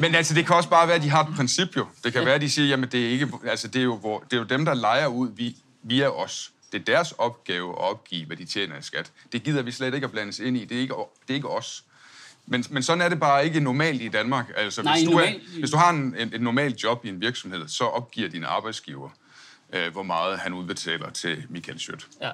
Men 0.00 0.14
altså, 0.14 0.34
det 0.34 0.46
kan 0.46 0.56
også 0.56 0.68
bare 0.68 0.88
være, 0.88 0.96
at 0.96 1.02
de 1.02 1.10
har 1.10 1.24
et 1.24 1.34
princip 1.36 1.76
jo. 1.76 1.86
Det 2.04 2.12
kan 2.12 2.20
ja. 2.20 2.24
være, 2.24 2.34
at 2.34 2.40
de 2.40 2.50
siger, 2.50 2.68
jamen 2.68 2.88
det 2.92 3.06
er, 3.06 3.10
ikke, 3.10 3.28
altså, 3.46 3.68
det 3.68 3.78
er, 3.78 3.84
jo, 3.84 3.96
hvor, 3.96 4.18
det 4.18 4.32
er 4.32 4.36
jo 4.36 4.44
dem, 4.44 4.64
der 4.64 4.74
leger 4.74 5.06
ud 5.06 5.52
via 5.82 6.08
os. 6.08 6.50
Det 6.72 6.80
er 6.80 6.84
deres 6.84 7.12
opgave 7.12 7.70
at 7.70 7.78
opgive, 7.78 8.26
hvad 8.26 8.36
de 8.36 8.44
tjener 8.44 8.78
i 8.78 8.82
skat. 8.82 9.12
Det 9.32 9.42
gider 9.42 9.62
vi 9.62 9.70
slet 9.70 9.94
ikke 9.94 10.04
at 10.04 10.10
blandes 10.10 10.38
ind 10.38 10.56
i. 10.56 10.64
Det 10.64 10.76
er 10.76 10.80
ikke, 10.80 10.94
det 11.22 11.30
er 11.30 11.34
ikke 11.34 11.50
os. 11.50 11.84
Men, 12.46 12.64
men 12.70 12.82
sådan 12.82 13.00
er 13.00 13.08
det 13.08 13.20
bare 13.20 13.44
ikke 13.44 13.60
normalt 13.60 14.02
i 14.02 14.08
Danmark. 14.08 14.52
Altså, 14.56 14.82
Nej, 14.82 14.98
hvis, 14.98 15.08
du 15.08 15.16
er, 15.16 15.28
hvis 15.58 15.70
du 15.70 15.76
har 15.76 15.90
en, 15.90 16.16
en, 16.18 16.34
et 16.34 16.40
normalt 16.40 16.82
job 16.82 17.04
i 17.04 17.08
en 17.08 17.20
virksomhed, 17.20 17.68
så 17.68 17.84
opgiver 17.84 18.28
din 18.28 18.44
arbejdsgiver, 18.44 19.10
øh, 19.72 19.92
hvor 19.92 20.02
meget 20.02 20.38
han 20.38 20.52
udbetaler 20.52 21.10
til 21.10 21.44
Michael 21.48 21.80
Schødt. 21.80 22.08
Ja, 22.20 22.30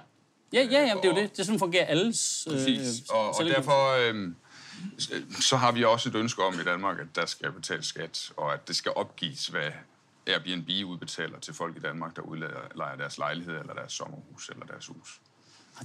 ja, 0.52 0.62
ja, 0.62 0.81
ja 0.81 0.94
det 0.94 1.05
er 1.05 1.08
jo 1.08 1.14
det. 1.14 1.37
Det 1.37 1.47
sådan, 1.47 1.58
fungerer 1.58 1.87
alles. 1.87 2.47
Øh, 2.50 2.56
Præcis. 2.56 3.02
Og, 3.11 3.29
og 3.29 3.44
derfor... 3.44 4.11
Øh, 4.11 4.32
så 5.41 5.56
har 5.56 5.73
vi 5.73 5.85
også 5.85 6.08
et 6.08 6.14
ønske 6.14 6.43
om 6.43 6.55
i 6.55 6.62
Danmark, 6.64 7.00
at 7.00 7.06
der 7.14 7.26
skal 7.26 7.52
betales 7.52 7.87
skat, 7.87 8.32
og 8.37 8.55
at 8.55 8.69
det 8.69 8.76
skal 8.76 8.93
opgives, 8.97 9.47
hvad 9.47 9.70
Airbnb 10.26 10.69
udbetaler 10.87 11.38
til 11.38 11.55
folk 11.55 11.76
i 11.76 11.81
Danmark, 11.81 12.17
der 12.17 12.23
udlejer 12.23 12.97
deres 12.97 13.19
lejlighed, 13.19 13.61
eller 13.61 13.75
deres 13.75 13.93
sommerhus, 13.93 14.49
eller 14.49 14.67
deres 14.67 14.87
hus. 14.87 15.20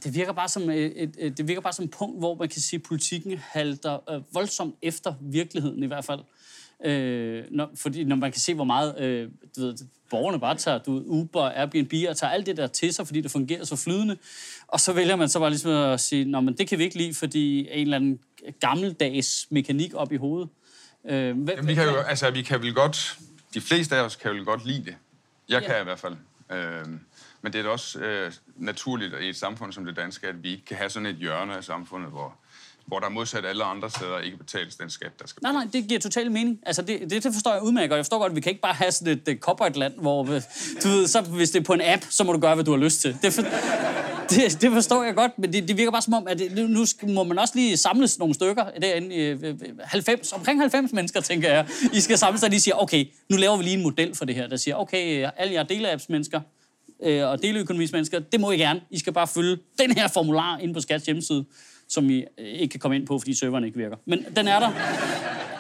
Det 0.03 0.13
virker 0.13 0.33
bare 0.33 0.50
som 0.50 0.69
et, 0.69 1.03
et, 1.03 1.15
et, 1.18 1.38
det 1.38 1.47
virker 1.47 1.61
bare 1.61 1.73
som 1.73 1.85
et 1.85 1.91
punkt, 1.91 2.19
hvor 2.19 2.35
man 2.35 2.50
kan 2.50 2.61
sige, 2.61 2.77
at 2.77 2.83
politikken 2.83 3.38
halter 3.38 4.09
øh, 4.09 4.21
voldsomt 4.33 4.75
efter 4.81 5.13
virkeligheden 5.21 5.83
i 5.83 5.88
hvert 5.88 6.06
fald. 6.06 6.19
Øh, 6.85 7.44
når, 7.51 7.71
fordi 7.75 8.03
når 8.03 8.15
man 8.15 8.31
kan 8.31 8.41
se, 8.41 8.53
hvor 8.53 8.63
meget 8.63 9.00
øh, 9.00 9.29
du 9.56 9.61
ved, 9.61 9.77
borgerne 10.10 10.40
bare 10.40 10.56
tager 10.56 10.78
du, 10.78 11.04
Uber, 11.06 11.42
Airbnb 11.42 11.94
og 12.10 12.18
tager 12.18 12.31
alt 12.31 12.46
det 12.46 12.57
der 12.57 12.68
til 12.68 12.94
sig, 12.94 13.07
fordi 13.07 13.22
det 13.22 13.31
fungerer 13.31 13.63
så 13.63 13.75
flydende. 13.75 14.18
Og 14.68 14.80
så 14.80 14.94
vælger 14.94 15.16
man 15.16 15.30
så 15.30 15.40
bare 15.40 15.50
ligesom 15.50 15.72
at 15.72 16.00
sige, 16.00 16.25
Nå, 16.25 16.40
men 16.40 16.57
det 16.57 16.68
kan 16.68 16.80
vi 16.80 16.84
ikke 16.84 16.98
lide, 16.98 17.13
fordi 17.13 17.60
en 17.60 17.81
eller 17.81 17.96
anden 17.96 18.19
gammeldags 18.60 19.48
mekanik 19.50 19.94
op 19.94 20.12
i 20.12 20.18
hovedet. 20.18 20.50
Øh, 21.06 21.38
hvad, 21.38 21.54
Jamen, 21.54 21.68
vi 21.68 21.74
kan 21.74 21.84
jo, 21.84 21.96
altså, 21.96 22.31
vi 22.31 22.42
kan 22.42 22.62
vel 22.62 22.74
godt, 22.74 23.18
de 23.54 23.62
fleste 23.62 23.96
af 23.96 24.02
os 24.02 24.16
kan 24.16 24.31
vel 24.31 24.46
godt 24.46 24.66
lide 24.66 24.86
det. 24.86 24.96
Jeg 25.50 25.62
ja. 25.62 25.68
kan 25.68 25.81
i 25.81 25.84
hvert 25.84 26.00
fald. 26.00 26.16
Øh, 26.52 26.86
men 27.42 27.54
det 27.54 27.60
er 27.60 27.63
da 27.63 27.69
også 27.69 28.00
øh, 28.00 28.31
naturligt 28.56 29.13
i 29.22 29.30
et 29.30 29.36
samfund 29.36 29.74
som 29.74 29.86
det 29.86 29.96
danske, 29.96 30.28
at 30.28 30.44
vi 30.44 30.52
ikke 30.52 30.66
kan 30.66 30.78
have 30.78 30.90
sådan 30.90 31.06
et 31.06 31.16
hjørne 31.16 31.57
af 31.57 31.63
samfundet, 31.63 32.09
hvor, 32.09 32.35
hvor 32.87 32.99
der 32.99 33.09
modsat 33.09 33.45
alle 33.45 33.63
andre 33.63 33.89
steder 33.89 34.19
ikke 34.19 34.37
betales 34.37 34.75
den 34.75 34.89
skat, 34.89 35.19
der 35.19 35.27
skal 35.27 35.39
Nej, 35.44 35.51
nej, 35.51 35.68
det 35.73 35.87
giver 35.87 35.99
total 35.99 36.31
mening. 36.31 36.59
Altså, 36.65 36.81
det, 36.81 37.01
det, 37.01 37.23
det 37.23 37.33
forstår 37.33 37.54
jeg 37.54 37.63
udmærket 37.63 37.92
og 37.92 37.97
Jeg 37.97 38.06
forstår 38.06 38.19
godt, 38.19 38.30
at 38.30 38.35
vi 38.35 38.42
kan 38.42 38.49
ikke 38.49 38.61
bare 38.61 38.73
have 38.73 38.92
sådan 38.92 39.13
et, 39.13 39.27
et 39.27 39.39
corporate 39.39 39.80
land, 39.80 39.94
hvor 39.97 40.23
øh, 40.23 40.42
du 40.83 40.87
ved, 40.87 41.07
så, 41.07 41.21
hvis 41.21 41.51
det 41.51 41.59
er 41.59 41.63
på 41.63 41.73
en 41.73 41.81
app, 41.83 42.06
så 42.09 42.23
må 42.23 42.33
du 42.33 42.39
gøre, 42.39 42.56
hvad 42.56 42.65
du 42.65 42.71
har 42.71 42.77
lyst 42.77 43.01
til. 43.01 43.18
Det, 43.21 43.33
for, 43.33 43.42
det, 44.30 44.61
det 44.61 44.71
forstår 44.71 45.04
jeg 45.04 45.15
godt, 45.15 45.39
men 45.39 45.54
det, 45.54 45.68
det 45.68 45.77
virker 45.77 45.92
bare 45.92 46.01
som 46.01 46.13
om, 46.13 46.27
at 46.27 46.39
det, 46.39 46.69
nu, 46.69 46.85
skal, 46.85 47.09
må 47.09 47.23
man 47.23 47.39
også 47.39 47.54
lige 47.56 47.77
samles 47.77 48.19
nogle 48.19 48.33
stykker 48.33 48.65
derinde. 48.81 49.15
Øh, 49.15 49.39
øh, 49.44 49.49
øh 49.49 49.77
90, 49.83 50.33
omkring 50.33 50.59
90 50.59 50.94
mennesker, 50.94 51.21
tænker 51.21 51.49
jeg. 51.49 51.68
I 51.94 51.99
skal 51.99 52.18
samles, 52.18 52.44
og 52.44 52.49
lige 52.49 52.59
siger, 52.59 52.75
okay, 52.75 53.06
nu 53.30 53.37
laver 53.37 53.57
vi 53.57 53.63
lige 53.63 53.77
en 53.77 53.83
model 53.83 54.15
for 54.15 54.25
det 54.25 54.35
her, 54.35 54.47
der 54.47 54.57
siger, 54.57 54.75
okay, 54.75 55.30
alle 55.37 55.54
jer 55.54 55.63
deleapps-mennesker, 55.63 56.42
øh, 57.04 57.27
og 57.27 57.42
deleøkonomismennesker, 57.42 58.19
det 58.19 58.39
må 58.39 58.51
I 58.51 58.57
gerne. 58.57 58.81
I 58.89 58.99
skal 58.99 59.13
bare 59.13 59.27
følge 59.27 59.57
den 59.80 59.92
her 59.92 60.07
formular 60.07 60.57
ind 60.57 60.73
på 60.73 60.81
Skats 60.81 61.06
hjemmeside, 61.06 61.45
som 61.89 62.09
I 62.09 62.25
ikke 62.37 62.71
kan 62.71 62.80
komme 62.80 62.95
ind 62.97 63.07
på, 63.07 63.19
fordi 63.19 63.39
serveren 63.39 63.63
ikke 63.63 63.77
virker. 63.77 63.97
Men 64.06 64.25
den 64.35 64.47
er 64.47 64.59
der. 64.59 64.71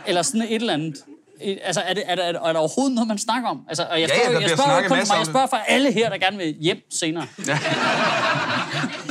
Eller 0.07 0.21
sådan 0.21 0.41
et 0.41 0.55
eller 0.55 0.73
andet. 0.73 0.95
Altså, 1.41 1.81
er, 1.81 1.93
det, 1.93 2.03
er, 2.05 2.15
der, 2.15 2.23
er 2.23 2.31
der 2.31 2.59
overhovedet 2.59 2.95
noget, 2.95 3.07
man 3.07 3.17
snakker 3.17 3.49
om? 3.49 3.61
Altså, 3.67 3.87
og 3.91 4.01
jeg 4.01 4.09
spørger, 4.09 4.31
ja, 4.31 4.39
ja, 4.39 4.41
jeg 4.41 4.57
spørger, 4.57 4.87
kun, 4.87 4.97
jeg 4.97 5.25
spørger 5.25 5.47
for 5.47 5.57
alle 5.57 5.91
her, 5.91 6.09
der 6.09 6.17
gerne 6.17 6.37
vil 6.37 6.55
hjem 6.59 6.81
senere. 6.89 7.27
Ja. 7.47 7.59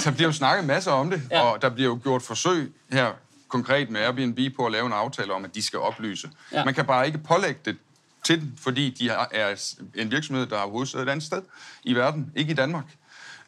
Der 0.04 0.10
bliver 0.10 0.28
jo 0.28 0.32
snakket 0.32 0.66
masser 0.66 0.90
om 0.90 1.10
det, 1.10 1.22
ja. 1.30 1.40
og 1.40 1.62
der 1.62 1.68
bliver 1.68 1.90
jo 1.90 1.98
gjort 2.02 2.22
forsøg 2.22 2.72
her 2.92 3.12
konkret 3.48 3.90
med 3.90 4.00
Airbnb 4.00 4.56
på 4.56 4.66
at 4.66 4.72
lave 4.72 4.86
en 4.86 4.92
aftale 4.92 5.32
om, 5.32 5.44
at 5.44 5.54
de 5.54 5.62
skal 5.62 5.78
oplyse. 5.78 6.28
Ja. 6.52 6.64
Man 6.64 6.74
kan 6.74 6.84
bare 6.84 7.06
ikke 7.06 7.18
pålægge 7.18 7.60
det 7.64 7.76
til 8.24 8.40
den, 8.40 8.54
fordi 8.62 8.90
de 8.90 9.08
er 9.08 9.70
en 9.94 10.10
virksomhed, 10.10 10.46
der 10.46 10.58
har 10.58 10.66
hovedsæde 10.66 11.02
et 11.02 11.08
andet 11.08 11.26
sted 11.26 11.42
i 11.84 11.94
verden, 11.94 12.32
ikke 12.36 12.50
i 12.50 12.54
Danmark. 12.54 12.84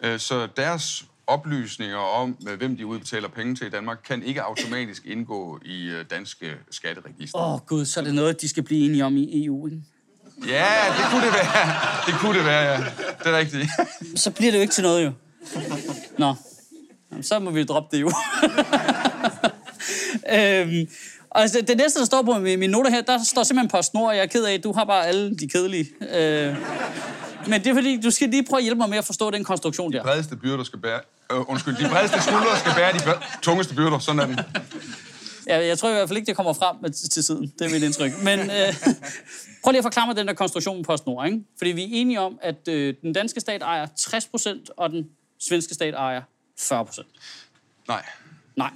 Øh, 0.01 0.19
så 0.19 0.49
deres 0.57 1.05
oplysninger 1.27 1.97
om, 1.97 2.37
øh, 2.49 2.59
hvem 2.59 2.77
de 2.77 2.87
udbetaler 2.87 3.29
penge 3.29 3.55
til 3.55 3.67
i 3.67 3.71
Danmark, 3.71 3.99
kan 4.09 4.23
ikke 4.23 4.43
automatisk 4.43 5.07
indgå 5.07 5.61
i 5.65 5.87
øh, 5.87 6.05
danske 6.11 6.55
skatteregister. 6.71 7.39
Åh 7.39 7.55
oh, 7.55 7.61
gud, 7.61 7.85
så 7.85 8.01
er 8.01 8.05
det 8.05 8.15
noget, 8.15 8.41
de 8.41 8.49
skal 8.49 8.63
blive 8.63 8.87
enige 8.87 9.05
om 9.05 9.17
i 9.17 9.45
EU, 9.45 9.67
ikke? 9.67 9.83
Ja, 10.49 10.67
det 10.99 11.05
kunne 11.11 11.27
det 11.27 11.33
være. 11.33 12.07
Det 12.07 12.15
kunne 12.21 12.39
det 12.39 12.45
være, 12.47 12.73
ja. 12.73 12.85
Det 13.19 13.27
er 13.27 13.39
rigtigt. 13.39 13.69
så 14.25 14.31
bliver 14.31 14.51
det 14.51 14.59
jo 14.59 14.63
ikke 14.63 14.75
til 14.75 14.83
noget, 14.83 15.05
jo. 15.05 15.13
Nå, 16.19 16.35
Jamen, 17.11 17.23
så 17.23 17.39
må 17.39 17.51
vi 17.51 17.65
droppe 17.65 17.97
det 17.97 18.03
jo. 18.03 18.07
øhm, 20.37 20.89
og 21.31 21.43
altså, 21.43 21.61
det 21.69 21.77
næste, 21.77 21.99
der 21.99 22.05
står 22.07 22.23
på 22.23 22.39
mine 22.39 22.67
noter 22.67 22.91
her, 22.91 23.01
der 23.01 23.19
står 23.25 23.43
simpelthen 23.43 23.71
på 23.71 23.83
snor, 23.83 24.09
og 24.09 24.17
jeg 24.17 24.23
er 24.23 24.27
ked 24.27 24.45
af, 24.45 24.55
at 24.55 24.65
du 24.65 24.73
har 24.73 24.85
bare 24.85 25.07
alle 25.07 25.37
de 25.37 25.49
kedelige. 25.49 25.87
Øh, 26.15 26.57
men 27.49 27.65
det 27.65 27.71
er 27.71 27.75
fordi, 27.75 28.01
du 28.01 28.11
skal 28.11 28.29
lige 28.29 28.45
prøve 28.45 28.59
at 28.59 28.63
hjælpe 28.65 28.79
mig 28.79 28.89
med 28.91 28.99
at 28.99 29.05
forstå 29.05 29.31
den 29.31 29.45
konstruktion 29.45 29.93
der. 29.93 29.99
De 29.99 30.05
bredeste 30.05 30.37
byrder 30.37 30.65
skal 30.65 30.79
bære, 30.79 31.01
Øh, 31.33 31.51
undskyld, 31.51 31.77
de 31.77 31.89
bredeste 31.89 32.23
skuldre 32.23 32.59
skal 32.59 32.73
bære 32.77 32.93
de 32.93 33.05
bør- 33.05 33.39
tungeste 33.43 33.75
byrder. 33.75 33.99
Sådan 33.99 34.21
er 34.21 34.27
den. 34.27 34.39
Ja, 35.47 35.67
jeg 35.67 35.79
tror 35.79 35.89
i 35.89 35.93
hvert 35.93 36.09
fald 36.09 36.17
ikke, 36.17 36.27
det 36.27 36.37
kommer 36.37 36.53
frem 36.53 36.93
til 36.93 37.25
siden. 37.25 37.53
Det 37.59 37.67
er 37.67 37.71
mit 37.71 37.83
indtryk. 37.83 38.13
Men 38.23 38.39
øh, 38.41 38.47
prøv 39.65 39.71
lige 39.71 39.79
at 39.79 39.85
forklare 39.85 40.07
mig 40.07 40.17
den 40.17 40.29
der 40.29 40.35
konstruktion 40.35 40.77
med 40.77 40.85
PostNord. 40.85 41.27
Ikke? 41.27 41.41
Fordi 41.59 41.71
vi 41.73 41.83
er 41.83 41.89
enige 41.91 42.21
om, 42.21 42.39
at 42.43 42.69
øh, 42.69 42.95
den 43.03 43.13
danske 43.13 43.41
stat 43.41 43.63
ejer 43.63 43.87
60 43.99 44.27
procent, 44.27 44.71
og 44.77 44.91
den 44.91 45.05
svenske 45.49 45.75
stat 45.75 45.95
ejer 45.95 46.23
40 46.59 46.85
procent. 46.87 47.07
Nej. 47.89 48.03
Nej. 48.57 48.71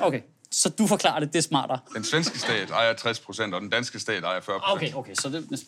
Okay. 0.00 0.20
Så 0.50 0.68
du 0.68 0.86
forklarer 0.86 1.20
det, 1.20 1.32
det 1.32 1.38
er 1.38 1.42
smartere. 1.42 1.78
Den 1.94 2.04
svenske 2.04 2.38
stat 2.38 2.70
ejer 2.70 2.92
60 2.92 3.20
procent, 3.20 3.54
og 3.54 3.60
den 3.60 3.70
danske 3.70 3.98
stat 3.98 4.24
ejer 4.24 4.40
40 4.40 4.60
procent. 4.60 4.76
Okay, 4.94 4.94
okay, 4.98 5.14
så 5.14 5.28
det, 5.28 5.60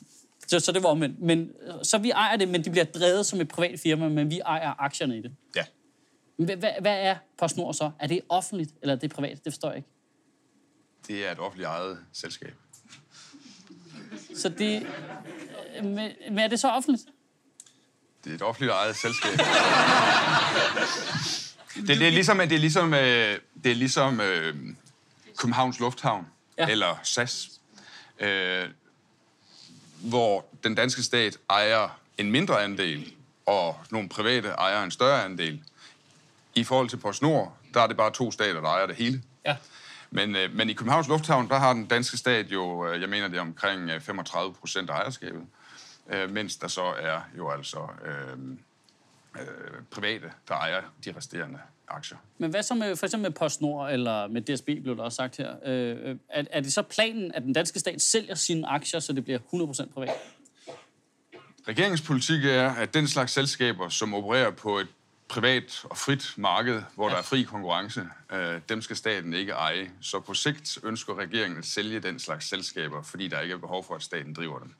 så, 0.51 0.61
så 0.61 0.73
det 0.73 0.83
var 0.83 0.89
omvendt. 0.89 1.21
Men, 1.21 1.51
øh, 1.63 1.75
så 1.83 1.99
vi 1.99 2.11
ejer 2.11 2.37
det, 2.37 2.49
men 2.49 2.65
det 2.65 2.73
bliver 2.73 2.85
drevet 2.85 3.27
som 3.27 3.41
et 3.41 3.49
privat 3.49 3.81
firma, 3.81 4.09
men 4.09 4.31
vi 4.31 4.39
ejer 4.39 4.75
aktierne 4.79 5.19
i 5.19 5.23
det. 5.23 5.33
Ja. 5.57 5.65
Hvad, 6.37 6.57
hvad, 6.57 6.97
er 6.99 7.17
PostNord 7.39 7.75
så? 7.75 7.91
Er 7.99 8.07
det 8.07 8.21
offentligt, 8.29 8.71
eller 8.83 8.95
er 8.95 8.99
det 8.99 9.11
privat? 9.11 9.45
Det 9.45 9.53
forstår 9.53 9.69
jeg 9.69 9.77
ikke. 9.77 9.89
Det 11.09 11.27
er 11.27 11.33
et 11.33 11.39
offentligt 11.39 11.67
ejet 11.67 11.99
selskab. 12.13 12.55
Så 14.35 14.49
det... 14.49 14.87
øh, 15.77 15.85
Men, 15.85 16.11
men 16.29 16.39
er 16.39 16.49
det 16.49 16.61
så 16.61 16.71
offentligt? 16.71 17.03
Det 18.25 18.31
er 18.31 18.35
et 18.35 18.43
offentligt 18.43 18.73
ejet 18.73 18.97
selskab. 18.97 19.33
Det, 21.75 21.89
det 21.89 22.07
er 22.07 22.11
ligesom, 22.11 22.39
det 22.39 22.53
er 22.53 22.59
ligesom, 22.59 22.95
øh, 22.95 23.39
det 23.65 23.71
er 23.71 23.75
ligesom 23.75 24.21
øh, 24.21 24.57
Københavns 25.37 25.81
Lufthavn, 25.81 26.27
ja. 26.59 26.69
eller 26.69 27.01
SAS, 27.03 27.51
øh, 28.19 28.69
hvor 30.01 30.45
den 30.65 30.75
danske 30.75 31.03
stat 31.03 31.39
ejer 31.51 32.01
en 32.19 32.31
mindre 32.31 32.65
andel, 32.65 33.13
og 33.47 33.77
nogle 33.91 34.09
private 34.09 34.49
ejer 34.49 34.85
en 34.85 34.91
større 34.91 35.25
andel. 35.25 35.63
I 36.55 36.65
forhold 36.65 36.89
til 36.89 36.97
PostNord, 36.97 37.57
der 37.75 37.81
er 37.81 37.87
det 37.87 37.97
bare 37.97 38.11
to 38.11 38.31
stater, 38.31 38.61
der 38.61 38.69
ejer 38.69 38.87
det 38.87 38.97
hele. 38.97 39.23
Ja. 39.47 39.57
Men, 40.11 40.37
øh, 40.37 40.55
men 40.55 40.71
i 40.71 40.73
Københavns 40.73 41.09
Lufthavn, 41.09 41.49
der 41.49 41.59
har 41.59 41.73
den 41.73 41.87
danske 41.87 42.17
stat 42.17 42.47
jo, 42.47 42.87
øh, 42.87 43.01
jeg 43.01 43.09
mener 43.09 43.29
det 43.29 43.37
er 43.37 43.41
omkring 43.41 43.91
øh, 43.91 44.01
35 44.01 44.55
procent 44.55 44.91
af 44.91 44.95
ejerskabet, 44.95 45.47
øh, 46.09 46.31
mens 46.31 46.57
der 46.57 46.69
så 46.69 46.83
er 46.83 47.21
jo 47.37 47.51
altså 47.51 47.89
øh, 48.05 48.39
øh, 49.41 49.83
private, 49.91 50.33
der 50.49 50.55
ejer 50.55 50.83
de 51.05 51.15
resterende 51.17 51.59
aktier. 51.91 52.19
Men 52.39 52.51
hvad 52.51 52.63
så 52.63 52.75
med 52.75 52.97
for 52.97 53.07
eksempel 53.07 53.31
med 53.31 53.37
PostNord 53.39 53.93
eller 53.93 54.27
med 54.27 54.43
DSB, 54.43 54.65
blev 54.65 54.97
der 54.97 55.03
også 55.03 55.17
sagt 55.17 55.37
her? 55.37 55.55
Øh, 55.67 56.11
øh, 56.11 56.17
er, 56.29 56.45
er 56.51 56.61
det 56.61 56.73
så 56.73 56.83
planen, 56.83 57.33
at 57.35 57.43
den 57.43 57.53
danske 57.53 57.79
stat 57.79 58.03
sælger 58.03 58.35
sine 58.35 58.69
aktier, 58.69 59.01
så 59.01 59.13
det 59.13 59.25
bliver 59.25 59.39
100% 59.89 59.93
privat? 59.95 60.11
Regeringens 61.69 62.03
politik 62.03 62.45
er, 62.45 62.71
at 62.71 62.95
den 62.95 63.09
slags 63.09 63.33
selskaber, 63.33 63.89
som 63.89 64.15
opererer 64.15 64.51
på 64.51 64.79
et 64.79 64.89
privat 65.31 65.85
og 65.85 65.97
frit 65.97 66.35
marked, 66.37 66.83
hvor 66.95 67.09
ja. 67.09 67.13
der 67.13 67.19
er 67.19 67.23
fri 67.23 67.43
konkurrence, 67.43 68.07
øh, 68.33 68.61
dem 68.69 68.83
skal 68.83 68.97
staten 68.97 69.35
ikke 69.35 69.53
eje. 69.53 69.91
Så 70.01 70.21
på 70.21 70.35
sigt 70.35 70.79
ønsker 70.83 71.19
regeringen 71.19 71.59
at 71.59 71.65
sælge 71.65 72.01
den 72.01 72.19
slags 72.19 72.49
selskaber, 72.49 73.03
fordi 73.03 73.29
der 73.29 73.41
ikke 73.41 73.53
er 73.55 73.59
behov 73.59 73.85
for, 73.85 73.95
at 73.95 74.03
staten 74.03 74.35
driver 74.35 74.59
dem. 74.59 74.75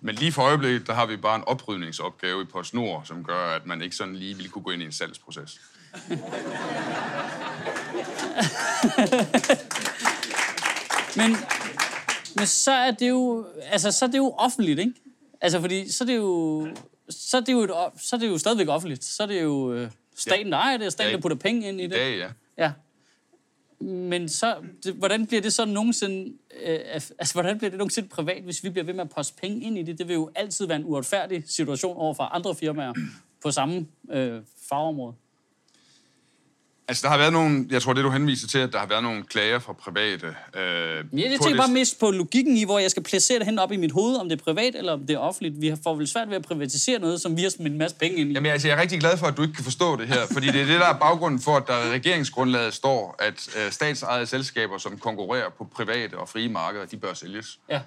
Men 0.00 0.14
lige 0.14 0.32
for 0.32 0.42
øjeblikket, 0.42 0.86
der 0.86 0.94
har 0.94 1.06
vi 1.06 1.16
bare 1.16 1.36
en 1.36 1.44
oprydningsopgave 1.46 2.42
i 2.42 2.44
PostNord, 2.44 3.04
som 3.04 3.24
gør, 3.24 3.46
at 3.46 3.66
man 3.66 3.82
ikke 3.82 3.96
sådan 3.96 4.16
lige 4.16 4.36
vil 4.36 4.50
kunne 4.50 4.62
gå 4.62 4.70
ind 4.70 4.82
i 4.82 4.84
en 4.84 4.92
salgsproces. 4.92 5.60
Men, 11.16 11.36
men 12.36 12.46
så 12.46 12.72
er 12.72 12.90
det 12.90 13.08
jo, 13.08 13.46
altså, 13.62 13.92
så 13.92 14.04
er 14.04 14.08
det 14.08 14.18
jo 14.18 14.34
offentligt, 14.38 14.78
ikke? 14.78 14.92
Altså, 15.40 15.60
fordi 15.60 15.92
så 15.92 16.04
er 16.04 16.06
det 16.06 16.16
jo, 16.16 16.68
så 17.10 17.36
er 17.36 17.40
det 17.40 17.52
jo, 17.52 17.60
et, 17.60 17.70
så 17.96 18.16
er 18.16 18.20
det 18.20 18.28
jo 18.28 18.38
stadigvæk 18.38 18.68
offentligt. 18.68 19.04
Så 19.04 19.22
er 19.22 19.26
det 19.26 19.42
jo 19.42 19.72
øh, 19.72 19.90
staten, 20.16 20.52
der 20.52 20.58
ejer 20.58 20.76
det, 20.76 20.86
og 20.86 20.92
staten, 20.92 21.14
der 21.14 21.20
putter 21.20 21.36
penge 21.36 21.68
ind 21.68 21.80
i 21.80 21.86
det. 21.86 21.96
Ja, 21.96 22.10
ja. 22.10 22.28
Ja. 22.58 22.72
Men 23.86 24.28
så, 24.28 24.56
det, 24.84 24.94
hvordan 24.94 25.26
bliver 25.26 25.42
det 25.42 25.52
så 25.52 25.64
nogensinde, 25.64 26.32
øh, 26.64 26.78
altså 27.18 27.32
hvordan 27.32 27.58
bliver 27.58 27.70
det 27.70 27.78
nogensinde 27.78 28.08
privat, 28.08 28.42
hvis 28.42 28.64
vi 28.64 28.70
bliver 28.70 28.84
ved 28.84 28.94
med 28.94 29.04
at 29.04 29.10
poste 29.10 29.34
penge 29.40 29.66
ind 29.66 29.78
i 29.78 29.82
det? 29.82 29.98
Det 29.98 30.08
vil 30.08 30.14
jo 30.14 30.30
altid 30.34 30.66
være 30.66 30.76
en 30.76 30.84
uretfærdig 30.84 31.44
situation 31.46 31.96
over 31.96 32.14
for 32.14 32.22
andre 32.22 32.54
firmaer 32.54 32.94
på 33.42 33.50
samme 33.50 33.86
øh, 34.10 34.42
fagområde. 34.68 35.14
Altså, 36.88 37.02
der 37.02 37.08
har 37.08 37.18
været 37.18 37.32
nogle, 37.32 37.66
jeg 37.70 37.82
tror, 37.82 37.92
det 37.92 38.04
du 38.04 38.10
henviser 38.10 38.48
til, 38.48 38.58
at 38.58 38.72
der 38.72 38.78
har 38.78 38.86
været 38.86 39.02
nogle 39.02 39.22
klager 39.22 39.58
fra 39.58 39.72
private. 39.72 40.26
Øh, 40.26 41.20
jeg, 41.20 41.40
tænker 41.40 41.56
bare 41.56 41.72
mest 41.72 42.00
på 42.00 42.10
logikken 42.10 42.56
i, 42.56 42.64
hvor 42.64 42.78
jeg 42.78 42.90
skal 42.90 43.02
placere 43.02 43.38
det 43.38 43.46
hen 43.46 43.58
op 43.58 43.72
i 43.72 43.76
mit 43.76 43.92
hoved, 43.92 44.16
om 44.16 44.28
det 44.28 44.40
er 44.40 44.44
privat 44.44 44.74
eller 44.74 44.92
om 44.92 45.06
det 45.06 45.14
er 45.14 45.18
offentligt. 45.18 45.60
Vi 45.60 45.74
får 45.82 45.94
vel 45.94 46.08
svært 46.08 46.28
ved 46.28 46.36
at 46.36 46.42
privatisere 46.42 46.98
noget, 46.98 47.20
som 47.20 47.36
vi 47.36 47.42
har 47.42 47.50
smidt 47.50 47.72
en 47.72 47.78
masse 47.78 47.96
penge 47.96 48.16
ind 48.16 48.30
i. 48.30 48.32
Jamen, 48.32 48.52
altså, 48.52 48.68
jeg 48.68 48.76
er 48.76 48.80
rigtig 48.82 49.00
glad 49.00 49.16
for, 49.16 49.26
at 49.26 49.36
du 49.36 49.42
ikke 49.42 49.54
kan 49.54 49.64
forstå 49.64 49.96
det 49.96 50.08
her, 50.08 50.26
fordi 50.32 50.46
det 50.46 50.60
er 50.60 50.66
det, 50.66 50.80
der 50.80 50.86
er 50.86 50.98
baggrunden 50.98 51.40
for, 51.40 51.56
at 51.56 51.66
der 51.66 51.86
i 51.86 51.90
regeringsgrundlaget 51.90 52.74
står, 52.74 53.16
at 53.18 53.48
øh, 53.56 53.72
statsejede 53.72 54.26
selskaber, 54.26 54.78
som 54.78 54.98
konkurrerer 54.98 55.50
på 55.58 55.64
private 55.64 56.14
og 56.14 56.28
frie 56.28 56.48
markeder, 56.48 56.86
de 56.86 56.96
bør 56.96 57.14
sælges. 57.14 57.58
Ja. 57.70 57.80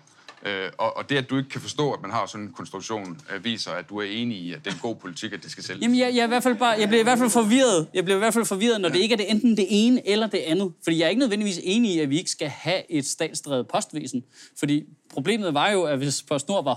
Øh, 0.47 0.71
og, 0.77 0.97
og 0.97 1.09
det, 1.09 1.17
at 1.17 1.29
du 1.29 1.37
ikke 1.37 1.49
kan 1.49 1.61
forstå, 1.61 1.91
at 1.91 2.01
man 2.01 2.11
har 2.11 2.25
sådan 2.25 2.45
en 2.45 2.53
konstruktion, 2.53 3.19
øh, 3.33 3.43
viser, 3.43 3.71
at 3.71 3.89
du 3.89 3.97
er 3.97 4.03
enig 4.03 4.37
i, 4.37 4.53
at 4.53 4.59
det 4.65 4.71
er 4.71 4.75
en 4.75 4.81
god 4.81 4.95
politik, 4.95 5.33
at 5.33 5.43
det 5.43 5.51
skal 5.51 5.63
sælges. 5.63 5.81
Jamen, 5.81 5.97
jeg, 5.97 6.15
jeg, 6.15 6.21
er 6.21 6.25
i 6.25 6.27
hvert 6.27 6.43
fald 6.43 6.55
bare, 6.55 6.79
jeg 6.79 6.87
bliver 6.87 6.99
i 6.99 7.03
hvert 7.03 7.17
fald 7.17 7.29
forvirret. 7.29 7.87
Jeg 7.93 8.03
bliver 8.03 8.17
i 8.17 8.19
hvert 8.19 8.33
fald 8.33 8.45
forvirret, 8.45 8.81
når 8.81 8.89
det 8.89 8.99
ikke 8.99 9.13
er 9.13 9.17
det, 9.17 9.31
enten 9.31 9.57
det 9.57 9.65
ene 9.69 10.07
eller 10.07 10.27
det 10.27 10.37
andet. 10.37 10.73
Fordi 10.83 10.99
jeg 10.99 11.05
er 11.05 11.09
ikke 11.09 11.19
nødvendigvis 11.19 11.59
enig 11.63 11.91
i, 11.91 11.99
at 11.99 12.09
vi 12.09 12.17
ikke 12.17 12.31
skal 12.31 12.47
have 12.47 12.91
et 12.91 13.05
statsdrevet 13.05 13.67
postvæsen. 13.67 14.23
Fordi 14.59 14.85
problemet 15.13 15.53
var 15.53 15.69
jo, 15.71 15.83
at 15.83 15.97
hvis 15.97 16.23
PostNord 16.23 16.63
var 16.63 16.75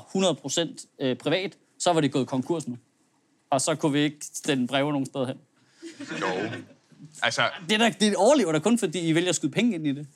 100% 0.77 0.87
øh, 1.01 1.17
privat, 1.17 1.59
så 1.79 1.93
var 1.93 2.01
det 2.01 2.13
gået 2.13 2.27
konkurs 2.27 2.69
nu. 2.69 2.79
Og 3.51 3.61
så 3.61 3.75
kunne 3.75 3.93
vi 3.93 4.01
ikke 4.01 4.27
sende 4.45 4.67
breve 4.67 4.93
nogen 4.93 5.07
steder 5.07 5.27
hen. 5.27 5.37
Jo. 6.21 6.51
Altså, 7.23 7.43
Det, 7.69 7.75
er 7.75 7.79
der, 7.79 7.91
det 7.91 8.17
overlever 8.17 8.53
da 8.53 8.59
kun, 8.59 8.79
fordi 8.79 9.09
I 9.09 9.15
vælger 9.15 9.29
at 9.29 9.37
skyde 9.37 9.53
penge 9.53 9.75
ind 9.75 9.87
i 9.87 9.93
det. 9.93 10.07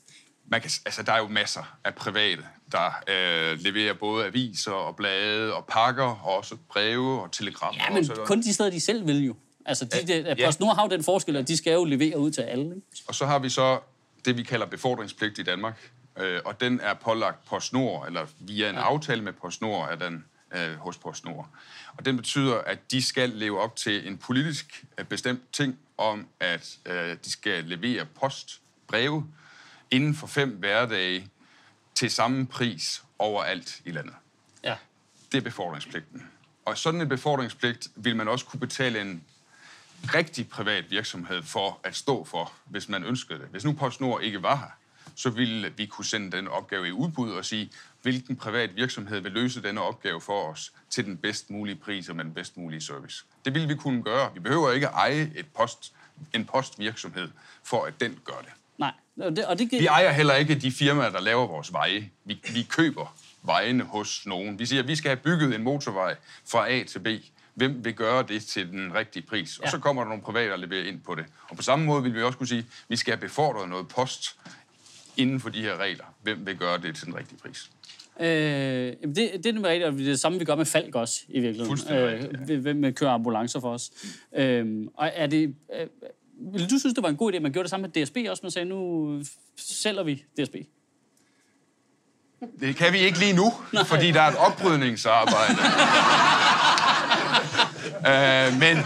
Man 0.47 0.61
kan, 0.61 0.71
altså, 0.87 1.03
der 1.03 1.13
er 1.13 1.19
jo 1.19 1.29
masser 1.29 1.79
af 1.85 1.95
private, 1.95 2.43
der 2.73 2.91
øh, 3.09 3.59
leverer 3.61 3.95
både 3.95 4.27
aviser 4.27 4.73
og 4.73 4.97
blade 4.97 5.55
og 5.55 5.65
pakker, 5.67 6.21
og 6.25 6.37
også 6.37 6.57
breve 6.69 7.23
og 7.23 7.33
telegrammer. 7.33 7.81
Ja, 7.83 7.89
og 7.89 7.95
men 7.95 8.05
så 8.05 8.13
videre. 8.13 8.27
kun 8.27 8.43
de 8.43 8.55
steder, 8.55 8.71
de 8.71 8.81
selv 8.81 9.07
vil 9.07 9.25
jo. 9.25 9.35
Altså, 9.67 9.85
de, 9.85 9.91
Ja, 10.09 10.23
de, 10.23 10.35
ja. 10.39 10.47
PostNord 10.47 10.77
har 10.77 10.83
jo 10.83 10.89
den 10.89 11.05
forskel, 11.05 11.37
at 11.37 11.49
de 11.49 11.57
skal 11.57 11.73
jo 11.73 11.85
levere 11.85 12.19
ud 12.19 12.31
til 12.31 12.43
alle. 12.43 12.65
Ikke? 12.65 12.81
Og 13.09 13.15
så 13.15 13.27
har 13.27 13.39
vi 13.39 13.49
så 13.49 13.81
det, 14.25 14.37
vi 14.37 14.43
kalder 14.43 14.67
befordringspligt 14.67 15.39
i 15.39 15.43
Danmark. 15.43 15.91
Øh, 16.19 16.41
og 16.45 16.61
den 16.61 16.81
er 16.81 16.95
pålagt 16.95 17.45
PostNord, 17.45 18.07
eller 18.07 18.27
via 18.41 18.71
en 18.71 18.77
aftale 18.77 19.23
med 19.23 19.33
PostNord 19.33 19.89
er 19.91 19.97
den 19.97 20.25
øh, 20.55 20.77
hos 20.77 20.99
PostNord. 20.99 21.49
Og 21.97 22.05
den 22.05 22.17
betyder, 22.17 22.59
at 22.59 22.91
de 22.91 23.03
skal 23.03 23.31
leve 23.31 23.61
op 23.61 23.77
til 23.77 24.09
en 24.09 24.19
politisk 24.19 24.85
øh, 24.99 25.05
bestemt 25.05 25.41
ting 25.53 25.79
om, 25.99 26.27
at 26.41 26.77
øh, 26.87 27.17
de 27.25 27.33
skal 27.33 27.65
levere 27.65 28.07
post, 28.21 28.61
breve, 28.89 29.27
inden 29.91 30.15
for 30.15 30.27
fem 30.27 30.51
hverdage 30.51 31.29
til 31.95 32.11
samme 32.11 32.47
pris 32.47 33.03
overalt 33.19 33.83
i 33.85 33.91
landet. 33.91 34.15
Ja. 34.65 34.77
Det 35.33 35.39
er 35.39 35.43
befordringspligten. 35.43 36.31
Og 36.65 36.79
sådan 36.79 37.01
en 37.01 37.09
befordringspligt 37.09 37.89
vil 37.97 38.17
man 38.17 38.29
også 38.29 38.47
kunne 38.47 38.61
betale 38.61 39.01
en 39.01 39.25
rigtig 40.15 40.49
privat 40.49 40.91
virksomhed 40.91 41.43
for 41.43 41.81
at 41.85 41.97
stå 41.97 42.25
for, 42.25 42.53
hvis 42.65 42.89
man 42.89 43.05
ønskede 43.05 43.39
det. 43.39 43.49
Hvis 43.49 43.65
nu 43.65 43.73
PostNord 43.73 44.23
ikke 44.23 44.43
var 44.43 44.57
her, 44.57 44.71
så 45.15 45.31
ville 45.31 45.73
vi 45.77 45.87
kunne 45.87 46.05
sende 46.05 46.37
den 46.37 46.49
opgave 46.49 46.89
i 46.89 46.93
udbud 46.93 47.31
og 47.31 47.45
sige, 47.45 47.71
hvilken 48.03 48.37
privat 48.37 48.77
virksomhed 48.77 49.21
vil 49.21 49.33
løse 49.33 49.63
denne 49.63 49.81
opgave 49.81 50.21
for 50.21 50.51
os 50.51 50.73
til 50.91 51.05
den 51.05 51.17
bedst 51.17 51.51
mulige 51.51 51.77
pris 51.77 52.09
og 52.09 52.17
med 52.17 52.25
den 52.25 52.35
bedst 52.35 52.57
mulige 52.57 52.81
service. 52.81 53.25
Det 53.45 53.55
ville 53.55 53.69
vi 53.69 53.75
kunne 53.75 54.03
gøre. 54.03 54.35
Vi 54.35 54.41
behøver 54.41 54.71
ikke 54.71 54.87
eje 54.87 55.33
et 55.35 55.47
post, 55.47 55.93
en 56.33 56.45
postvirksomhed 56.45 57.31
for, 57.63 57.85
at 57.85 58.01
den 58.01 58.21
gør 58.25 58.39
det. 58.41 58.53
Og 59.21 59.37
det, 59.37 59.45
og 59.47 59.59
det, 59.59 59.73
Vi 59.73 59.87
ejer 59.87 60.13
heller 60.13 60.35
ikke 60.35 60.55
de 60.55 60.71
firmaer, 60.73 61.11
der 61.11 61.21
laver 61.21 61.47
vores 61.47 61.73
veje. 61.73 62.11
Vi, 62.25 62.39
vi 62.53 62.63
køber 62.63 63.17
vejene 63.43 63.85
hos 63.85 64.27
nogen. 64.27 64.59
Vi 64.59 64.67
siger, 64.67 64.83
at 64.83 64.89
vi 64.89 64.97
skal 64.97 65.09
have 65.09 65.17
bygget 65.17 65.55
en 65.55 65.63
motorvej 65.63 66.17
fra 66.47 66.71
A 66.71 66.83
til 66.83 66.99
B. 66.99 67.07
Hvem 67.55 67.85
vil 67.85 67.95
gøre 67.95 68.23
det 68.29 68.43
til 68.43 68.71
den 68.71 68.95
rigtige 68.95 69.23
pris? 69.27 69.59
Og 69.59 69.65
Ja. 69.65 69.71
så 69.71 69.79
kommer 69.79 70.03
der 70.03 70.09
nogle 70.09 70.23
private 70.23 70.53
og 70.53 70.59
leverer 70.59 70.85
ind 70.89 71.01
på 71.01 71.15
det. 71.15 71.25
Og 71.51 71.57
på 71.57 71.63
samme 71.63 71.85
måde 71.85 72.03
vil 72.03 72.15
vi 72.15 72.23
også 72.23 72.39
kunne 72.39 72.47
sige, 72.49 72.59
at 72.59 72.65
vi 72.89 72.97
skal 72.97 73.13
have 73.13 73.21
befordret 73.21 73.69
noget 73.69 73.89
post 73.89 74.37
inden 75.17 75.41
for 75.41 75.49
de 75.49 75.63
her 75.63 75.77
regler. 75.77 76.05
Hvem 76.23 76.47
vil 76.47 76.57
gøre 76.57 76.79
det 76.79 76.97
til 76.97 77.07
den 77.07 77.17
rigtige 77.17 77.39
pris? 77.39 77.71
Øh, 78.21 78.27
det, 78.27 79.17
det 79.17 79.47
er 79.47 79.53
nemlig 79.53 79.71
rigtigt, 79.71 79.87
og 79.87 79.93
det 79.93 80.01
er 80.01 80.05
det 80.05 80.21
samme, 80.21 80.39
vi 80.39 80.45
gør 80.45 80.55
med 80.55 80.65
Falk 80.65 80.95
også, 80.95 81.21
i 81.29 81.33
virkeligheden. 81.33 81.67
Fuldstændig 81.67 82.07
rigtigt, 82.07 82.49
ja. 82.49 82.55
Øh, 82.55 82.61
hvem 82.61 82.83
vil 82.83 82.95
køre 82.95 83.11
ambulancer 83.11 83.61
for 83.61 83.73
os. 83.75 83.91
Øh, 84.37 84.87
og 84.95 85.11
er 85.15 85.27
det... 85.27 85.55
Vil 86.39 86.71
du 86.71 86.79
synes, 86.79 86.95
det 86.95 87.03
var 87.03 87.09
en 87.09 87.17
god 87.17 87.33
idé, 87.33 87.37
at 87.37 87.43
man 87.43 87.53
gjorde 87.53 87.65
det 87.65 87.71
samme 87.71 87.89
med 87.95 88.05
DSB 88.05 88.17
også? 88.31 88.41
Man 88.43 88.51
sagde, 88.51 88.69
nu 88.69 89.23
sælger 89.57 90.03
vi 90.03 90.15
DSB. 90.15 90.55
Det 92.61 92.77
kan 92.77 92.93
vi 92.93 92.99
ikke 92.99 93.19
lige 93.19 93.33
nu, 93.33 93.53
Nej. 93.73 93.85
fordi 93.85 94.11
der 94.11 94.21
er 94.21 94.31
et 94.31 94.37
oprydningsarbejde. 94.37 95.55
øh, 98.11 98.59
men 98.61 98.79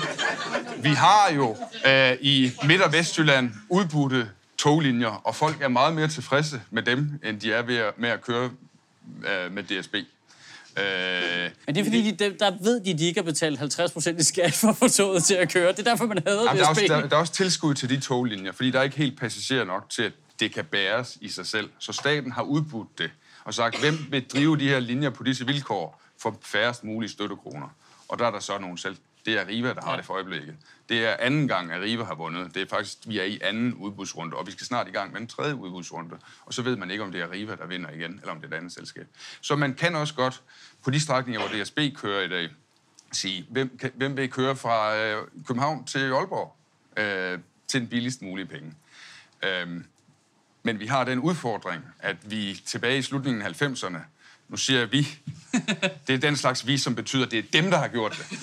vi 0.82 0.88
har 0.88 1.32
jo 1.36 1.56
øh, 1.86 2.16
i 2.20 2.52
Midt- 2.64 2.82
og 2.82 2.92
Vestjylland 2.92 3.50
udbudte 3.68 4.30
toglinjer, 4.58 5.20
og 5.24 5.34
folk 5.34 5.62
er 5.62 5.68
meget 5.68 5.94
mere 5.94 6.08
tilfredse 6.08 6.62
med 6.70 6.82
dem, 6.82 7.20
end 7.24 7.40
de 7.40 7.52
er 7.52 7.62
ved 7.62 7.76
at, 7.76 7.98
med 7.98 8.08
at 8.08 8.20
køre 8.20 8.50
øh, 9.26 9.52
med 9.52 9.62
DSB. 9.62 9.94
Øh, 10.76 10.84
Men 11.66 11.74
det 11.74 11.80
er 11.80 11.84
fordi, 11.84 12.10
de, 12.10 12.36
der 12.38 12.52
ved 12.60 12.80
de, 12.80 12.98
de 12.98 13.04
ikke 13.04 13.20
har 13.20 13.24
betalt 13.24 13.60
50% 13.60 14.18
i 14.18 14.22
skat 14.22 14.54
for 14.54 14.68
at 14.68 14.76
få 14.76 14.88
toget 14.88 15.24
til 15.24 15.34
at 15.34 15.52
køre. 15.52 15.72
Det 15.72 15.78
er 15.78 15.82
derfor, 15.82 16.06
man 16.06 16.18
hader 16.26 16.42
Jamen, 16.42 16.58
der, 16.58 16.64
er 16.64 16.68
også, 16.68 16.84
der, 16.88 17.08
der 17.08 17.16
er 17.16 17.20
også 17.20 17.32
tilskud 17.32 17.74
til 17.74 17.88
de 17.88 18.00
toglinjer, 18.00 18.52
fordi 18.52 18.70
der 18.70 18.78
er 18.78 18.82
ikke 18.82 18.96
helt 18.96 19.20
passagerer 19.20 19.64
nok 19.64 19.90
til, 19.90 20.02
at 20.02 20.12
det 20.40 20.54
kan 20.54 20.64
bæres 20.64 21.18
i 21.20 21.28
sig 21.28 21.46
selv. 21.46 21.70
Så 21.78 21.92
staten 21.92 22.32
har 22.32 22.42
udbudt 22.42 22.98
det 22.98 23.10
og 23.44 23.54
sagt, 23.54 23.80
hvem 23.80 23.98
vil 24.10 24.24
drive 24.24 24.56
de 24.56 24.68
her 24.68 24.80
linjer 24.80 25.10
på 25.10 25.22
disse 25.22 25.46
vilkår 25.46 26.02
for 26.18 26.38
færrest 26.42 26.84
mulige 26.84 27.10
støttekroner. 27.10 27.68
Og 28.08 28.18
der 28.18 28.26
er 28.26 28.30
der 28.30 28.40
så 28.40 28.58
nogle 28.58 28.78
selv. 28.78 28.96
Det 29.26 29.36
er 29.36 29.40
Arriva, 29.40 29.72
der 29.74 29.82
har 29.82 29.96
det 29.96 30.04
for 30.04 30.14
øjeblikket. 30.14 30.56
Det 30.88 31.06
er 31.06 31.16
anden 31.18 31.48
gang, 31.48 31.72
at 31.72 31.80
Arriva 31.80 32.04
har 32.04 32.14
vundet. 32.14 32.54
Det 32.54 32.62
er 32.62 32.66
faktisk, 32.66 32.98
vi 33.06 33.18
er 33.18 33.24
i 33.24 33.38
anden 33.42 33.74
udbudsrunde, 33.74 34.36
og 34.36 34.46
vi 34.46 34.52
skal 34.52 34.66
snart 34.66 34.88
i 34.88 34.90
gang 34.90 35.12
med 35.12 35.20
en 35.20 35.26
tredje 35.26 35.54
udbudsrunde. 35.54 36.18
Og 36.46 36.54
så 36.54 36.62
ved 36.62 36.76
man 36.76 36.90
ikke, 36.90 37.04
om 37.04 37.12
det 37.12 37.20
er 37.20 37.26
Arriva, 37.26 37.54
der 37.54 37.66
vinder 37.66 37.90
igen, 37.90 38.18
eller 38.20 38.30
om 38.30 38.40
det 38.40 38.50
er 38.52 38.56
et 38.56 38.58
andet 38.58 38.72
selskab. 38.72 39.06
Så 39.40 39.56
man 39.56 39.74
kan 39.74 39.96
også 39.96 40.14
godt, 40.14 40.42
på 40.84 40.90
de 40.90 41.00
strækninger, 41.00 41.40
hvor 41.40 41.62
DSB 41.62 41.78
kører 41.96 42.22
i 42.22 42.28
dag, 42.28 42.48
sige, 43.12 43.46
hvem, 43.50 43.78
kan, 43.78 43.90
hvem 43.94 44.16
vil 44.16 44.30
køre 44.30 44.56
fra 44.56 44.96
øh, 44.96 45.26
København 45.46 45.84
til 45.84 46.12
Aalborg 46.12 46.56
øh, 46.96 47.38
til 47.68 47.80
den 47.80 47.88
billigst 47.88 48.22
mulige 48.22 48.46
penge. 48.46 48.74
Øhm, 49.42 49.84
men 50.62 50.80
vi 50.80 50.86
har 50.86 51.04
den 51.04 51.18
udfordring, 51.18 51.84
at 51.98 52.16
vi 52.30 52.62
tilbage 52.66 52.98
i 52.98 53.02
slutningen 53.02 53.42
af 53.42 53.62
90'erne, 53.62 53.98
nu 54.48 54.56
siger 54.56 54.78
jeg 54.78 54.92
vi, 54.92 55.08
det 56.06 56.14
er 56.14 56.18
den 56.18 56.36
slags 56.36 56.66
vi, 56.66 56.78
som 56.78 56.94
betyder, 56.94 57.24
at 57.24 57.30
det 57.30 57.38
er 57.38 57.42
dem, 57.52 57.70
der 57.70 57.78
har 57.78 57.88
gjort 57.88 58.12
det. 58.30 58.40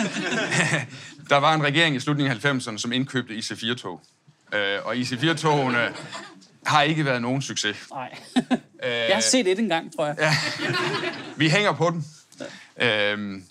der 1.30 1.38
var 1.38 1.54
en 1.54 1.64
regering 1.64 1.96
i 1.96 2.00
slutningen 2.00 2.38
af 2.44 2.46
90'erne, 2.46 2.78
som 2.78 2.92
indkøbte 2.92 3.34
IC4-tog. 3.34 4.02
Øh, 4.54 4.80
og 4.86 4.96
IC4-togene 4.96 5.94
har 6.66 6.82
ikke 6.82 7.06
været 7.06 7.22
nogen 7.22 7.42
succes. 7.42 7.78
Nej. 7.92 8.18
Jeg 8.84 9.16
har 9.16 9.22
set 9.22 9.48
et 9.48 9.60
engang, 9.60 9.96
tror 9.96 10.06
jeg. 10.06 10.16
Ja. 10.20 10.36
Vi 11.38 11.50
hænger 11.50 11.74
på 11.74 11.90
den. 11.90 12.06
Øhm, 12.78 13.46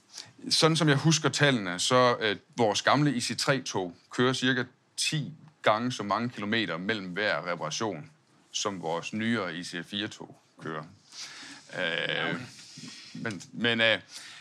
sådan 0.51 0.77
som 0.77 0.89
jeg 0.89 0.97
husker 0.97 1.29
tallene, 1.29 1.79
så 1.79 2.17
øh, 2.21 2.37
vores 2.57 2.83
gamle 2.83 3.11
IC3-tog 3.11 3.95
kører 4.11 4.33
cirka 4.33 4.65
10 4.97 5.33
gange 5.63 5.93
så 5.93 6.03
mange 6.03 6.29
kilometer 6.29 6.77
mellem 6.77 7.07
hver 7.07 7.53
reparation, 7.53 8.11
som 8.53 8.83
vores 8.83 9.13
nyere 9.13 9.51
IC4-tog 9.51 10.37
kører. 10.63 10.83
Øh, 11.79 12.41
men, 13.15 13.43
men, 13.53 13.81
øh, 13.81 13.99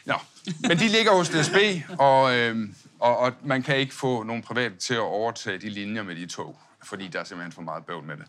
ja. 0.07 0.15
men 0.61 0.79
de 0.79 0.87
ligger 0.87 1.11
hos 1.11 1.29
DSB, 1.29 1.55
og, 1.99 2.35
øh, 2.35 2.69
og, 2.99 3.17
og 3.17 3.33
man 3.43 3.63
kan 3.63 3.77
ikke 3.77 3.93
få 3.93 4.23
nogen 4.23 4.43
private 4.43 4.75
til 4.75 4.93
at 4.93 4.99
overtage 4.99 5.57
de 5.57 5.69
linjer 5.69 6.03
med 6.03 6.15
de 6.15 6.25
tog, 6.25 6.59
fordi 6.83 7.07
der 7.07 7.19
er 7.19 7.23
simpelthen 7.23 7.51
for 7.51 7.61
meget 7.61 7.85
bøvl 7.85 8.03
med 8.03 8.17
det. 8.17 8.25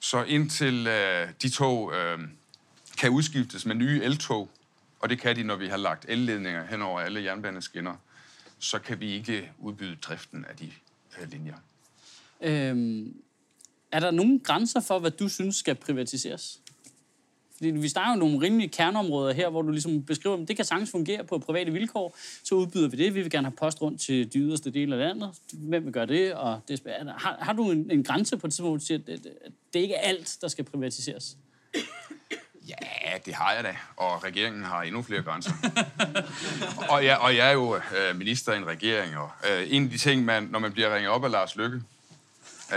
Så 0.00 0.22
indtil 0.22 0.86
øh, 0.86 1.28
de 1.42 1.48
tog 1.48 1.92
øh, 1.94 2.18
kan 2.98 3.10
udskiftes 3.10 3.66
med 3.66 3.74
nye 3.74 4.02
eltog, 4.02 4.50
og 5.00 5.08
det 5.08 5.20
kan 5.20 5.36
de, 5.36 5.42
når 5.42 5.56
vi 5.56 5.68
har 5.68 5.76
lagt 5.76 6.04
elledninger 6.08 6.66
hen 6.66 6.82
over 6.82 7.00
alle 7.00 7.24
jernbaneskinner, 7.24 7.94
så 8.58 8.78
kan 8.78 9.00
vi 9.00 9.12
ikke 9.12 9.52
udbyde 9.58 9.96
driften 9.96 10.44
af 10.44 10.56
de 10.56 10.72
øh, 11.20 11.30
linjer. 11.30 11.56
Øhm, 12.40 13.16
er 13.92 14.00
der 14.00 14.10
nogen 14.10 14.40
grænser 14.40 14.80
for, 14.80 14.98
hvad 14.98 15.10
du 15.10 15.28
synes 15.28 15.56
skal 15.56 15.74
privatiseres? 15.74 16.60
Fordi 17.56 17.70
vi 17.70 17.88
snakker 17.88 18.12
jo 18.12 18.18
nogle 18.18 18.40
rimelige 18.40 18.68
kerneområder 18.68 19.34
her, 19.34 19.48
hvor 19.48 19.62
du 19.62 19.70
ligesom 19.70 20.02
beskriver, 20.02 20.42
at 20.42 20.48
det 20.48 20.56
kan 20.56 20.64
sagtens 20.64 20.90
fungere 20.90 21.24
på 21.24 21.38
private 21.38 21.72
vilkår. 21.72 22.16
Så 22.44 22.54
udbyder 22.54 22.88
vi 22.88 22.96
det. 22.96 23.14
Vi 23.14 23.22
vil 23.22 23.30
gerne 23.30 23.46
have 23.46 23.56
post 23.56 23.82
rundt 23.82 24.00
til 24.00 24.32
de 24.32 24.38
yderste 24.38 24.70
dele 24.70 24.94
af 24.94 24.98
landet. 24.98 25.30
Hvem 25.52 25.84
vil 25.84 25.92
gøre 25.92 26.06
det? 26.06 26.34
Og 26.34 26.60
det 26.68 26.82
er, 26.86 27.12
har, 27.18 27.36
har 27.40 27.52
du 27.52 27.70
en, 27.70 27.90
en 27.90 28.04
grænse 28.04 28.36
på 28.36 28.46
det 28.46 28.54
tidspunkt, 28.54 28.70
hvor 28.70 28.76
du 28.76 28.84
siger, 28.84 28.98
at 28.98 29.06
det, 29.06 29.32
at 29.44 29.52
det 29.72 29.80
ikke 29.80 29.94
er 29.94 30.08
alt, 30.08 30.36
der 30.40 30.48
skal 30.48 30.64
privatiseres? 30.64 31.36
Ja, 32.68 33.18
det 33.26 33.34
har 33.34 33.52
jeg 33.52 33.64
da, 33.64 33.76
og 33.96 34.24
regeringen 34.24 34.64
har 34.64 34.82
endnu 34.82 35.02
flere 35.02 35.22
grænser. 35.22 35.52
og, 36.92 37.04
jeg, 37.04 37.18
og 37.18 37.36
jeg 37.36 37.48
er 37.48 37.52
jo 37.52 37.76
øh, 37.76 38.16
minister 38.16 38.52
i 38.52 38.56
en 38.56 38.66
regering, 38.66 39.16
og 39.16 39.30
øh, 39.50 39.66
en 39.70 39.84
af 39.84 39.90
de 39.90 39.98
ting, 39.98 40.24
man, 40.24 40.42
når 40.42 40.58
man 40.58 40.72
bliver 40.72 40.94
ringet 40.94 41.10
op 41.10 41.24
af 41.24 41.30
Lars 41.30 41.56
Lykke, 41.56 41.82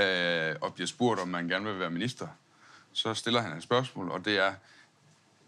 øh, 0.02 0.56
og 0.62 0.74
bliver 0.74 0.88
spurgt, 0.88 1.20
om 1.20 1.28
man 1.28 1.48
gerne 1.48 1.66
vil 1.66 1.80
være 1.80 1.90
minister, 1.90 2.28
så 2.98 3.14
stiller 3.14 3.42
han 3.42 3.58
et 3.58 3.64
spørgsmål, 3.64 4.12
og 4.12 4.26
det 4.26 4.38
er, 4.40 4.54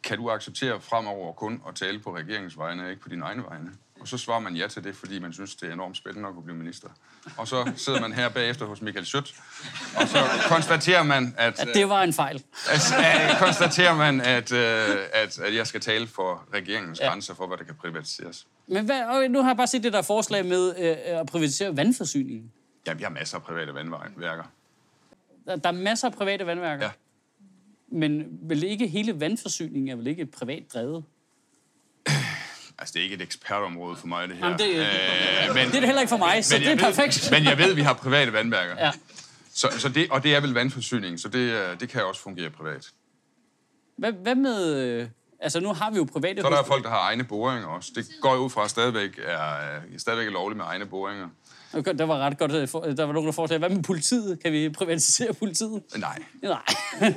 kan 0.04 0.18
du 0.18 0.30
acceptere 0.32 0.82
fremover 0.82 1.34
kun 1.34 1.62
at 1.68 1.76
tale 1.76 2.00
på 2.00 2.16
regeringens 2.16 2.58
vegne, 2.58 2.90
ikke 2.90 3.02
på 3.02 3.10
dine 3.10 3.26
egne 3.26 3.44
vegne? 3.50 3.72
Og 4.00 4.08
så 4.08 4.18
svarer 4.18 4.40
man 4.40 4.56
ja 4.56 4.68
til 4.68 4.84
det, 4.84 4.96
fordi 4.96 5.20
man 5.20 5.34
synes, 5.34 5.56
det 5.56 5.70
er 5.70 5.74
enormt 5.74 5.98
spændende 5.98 6.28
at 6.30 6.34
kunne 6.36 6.44
blive 6.44 6.58
minister. 6.58 6.88
Og 7.38 7.48
så 7.48 7.72
sidder 7.78 8.02
man 8.02 8.14
her 8.14 8.30
bagefter 8.30 8.66
hos 8.66 8.82
Michael 8.82 9.06
Schødt, 9.06 9.36
og 9.96 10.08
så 10.08 10.18
konstaterer 10.48 11.04
man, 11.04 11.36
at... 11.38 11.60
At 11.60 11.68
det 11.74 11.90
var 11.90 12.04
en 12.04 12.14
fejl. 12.14 12.44
Altså, 12.72 12.96
øh, 12.98 13.40
konstaterer 13.40 13.96
man, 13.96 14.22
at, 14.22 14.52
øh, 14.52 14.98
at, 15.14 15.40
at 15.40 15.56
jeg 15.56 15.68
skal 15.68 15.82
tale 15.82 16.08
for 16.08 16.44
regeringens 16.54 17.00
Ja. 17.00 17.08
grænser 17.10 17.34
for, 17.34 17.48
hvad 17.48 17.58
der 17.58 17.64
kan 17.64 17.76
privatiseres. 17.76 18.48
Men 18.68 18.86
hvad, 18.86 19.04
okay, 19.10 19.28
nu 19.28 19.42
har 19.42 19.50
jeg 19.50 19.58
bare 19.58 19.68
set 19.68 19.84
det 19.84 19.94
der 19.94 20.02
forslag 20.02 20.46
med 20.46 20.76
øh, 20.78 21.20
at 21.20 21.26
privatisere 21.28 21.78
vandforsyningen. 21.78 22.52
Ja, 22.88 22.94
vi 22.94 23.04
har 23.04 23.10
masser 23.10 23.38
af 23.38 23.44
private 23.44 23.74
vandværker. 23.74 24.44
Der, 25.46 25.56
der 25.56 25.70
er 25.70 25.74
masser 25.74 26.08
af 26.08 26.14
private 26.14 26.46
vandværker. 26.46 26.86
Ja. 26.86 26.92
Men 27.92 28.24
vel 28.42 28.64
ikke 28.64 28.88
hele 28.88 29.20
vandforsyningen 29.20 29.88
er 29.90 29.96
vel 29.96 30.08
ikke 30.08 30.26
privat 30.26 30.64
drevet? 30.74 31.04
Altså, 32.80 32.94
det 32.94 33.00
er 33.00 33.04
ikke 33.04 33.16
et 33.16 33.22
ekspertområde 33.22 33.96
for 33.96 34.08
mig, 34.08 34.30
det 34.30 34.38
her. 34.38 34.46
Jamen, 34.46 34.60
det- 34.60 34.70
øh, 34.70 34.76
men, 35.56 35.68
Det 35.68 35.76
er 35.76 35.80
det 35.80 35.86
heller 35.86 36.02
ikke 36.02 36.10
for 36.10 36.18
mig, 36.18 36.46
så 36.46 36.58
det 36.58 36.66
er 36.68 36.70
ved- 36.70 36.78
perfekt. 36.84 37.28
Men 37.32 37.44
jeg 37.44 37.58
ved, 37.58 37.70
at 37.70 37.76
vi 37.76 37.82
har 37.82 37.94
private 37.94 38.34
vandværker. 38.34 38.76
Ja. 38.86 38.92
Så, 39.54 39.68
så 39.78 39.90
det, 39.90 40.10
og 40.12 40.24
det 40.24 40.36
er 40.36 40.40
vel 40.42 40.54
vandforsyning, 40.54 41.20
så 41.20 41.28
det, 41.30 41.40
øh, 41.40 41.80
det 41.80 41.90
kan 41.90 42.06
også 42.06 42.22
fungere 42.22 42.50
privat. 42.50 42.90
Hvad, 43.98 44.12
hvad 44.14 44.36
med... 44.36 44.76
Øh, 44.76 45.08
altså, 45.40 45.60
nu 45.60 45.74
har 45.74 45.92
vi 45.92 45.98
jo 45.98 46.04
private... 46.14 46.42
Så 46.42 46.48
er 46.48 46.52
der 46.56 46.64
folk, 46.64 46.84
der 46.84 46.90
har 46.90 47.00
egne 47.02 47.24
boringer 47.24 47.68
også. 47.68 47.92
Det 47.96 48.06
går 48.22 48.34
jo 48.36 48.40
ud 48.40 48.50
fra, 48.50 48.64
at 48.64 48.70
stadigvæk 48.70 49.20
er, 49.24 49.76
øh, 49.76 50.00
stadigvæk 50.00 50.28
er 50.28 50.32
lovligt 50.32 50.58
med 50.58 50.66
egne 50.66 50.86
boringer. 50.86 51.30
Der 51.74 52.04
var 52.04 52.18
ret 52.20 52.38
godt. 52.38 52.52
Der 52.52 53.06
var 53.06 53.14
nogen, 53.14 53.26
der 53.26 53.32
fortalte, 53.32 53.68
hvad 53.68 53.76
med 53.76 53.84
politiet? 53.84 54.40
Kan 54.44 54.54
vi 54.54 54.70
privatisere 54.70 55.34
politiet? 55.34 55.82
Nej. 55.98 56.20
Nej. 56.42 56.62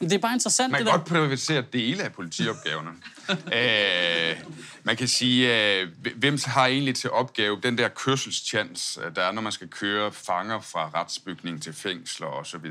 Det 0.00 0.12
er 0.12 0.18
bare 0.18 0.34
interessant, 0.34 0.70
Man 0.70 0.80
det 0.80 0.86
kan 0.86 0.92
der. 0.92 0.98
godt 0.98 1.08
privatisere 1.08 1.64
dele 1.72 2.02
af 2.02 2.12
politiopgaverne. 2.12 2.90
øh, 3.30 4.36
man 4.82 4.96
kan 4.96 5.08
sige, 5.08 5.78
øh, 5.80 5.88
hvem 6.16 6.38
har 6.44 6.66
egentlig 6.66 6.94
til 6.94 7.10
opgave 7.10 7.60
den 7.62 7.78
der 7.78 7.88
kørselschance, 7.88 9.00
øh, 9.00 9.16
der 9.16 9.22
er, 9.22 9.32
når 9.32 9.42
man 9.42 9.52
skal 9.52 9.68
køre 9.68 10.12
fanger 10.12 10.60
fra 10.60 10.90
retsbygning 10.94 11.62
til 11.62 11.72
fængsler 11.72 12.26
osv. 12.26 12.64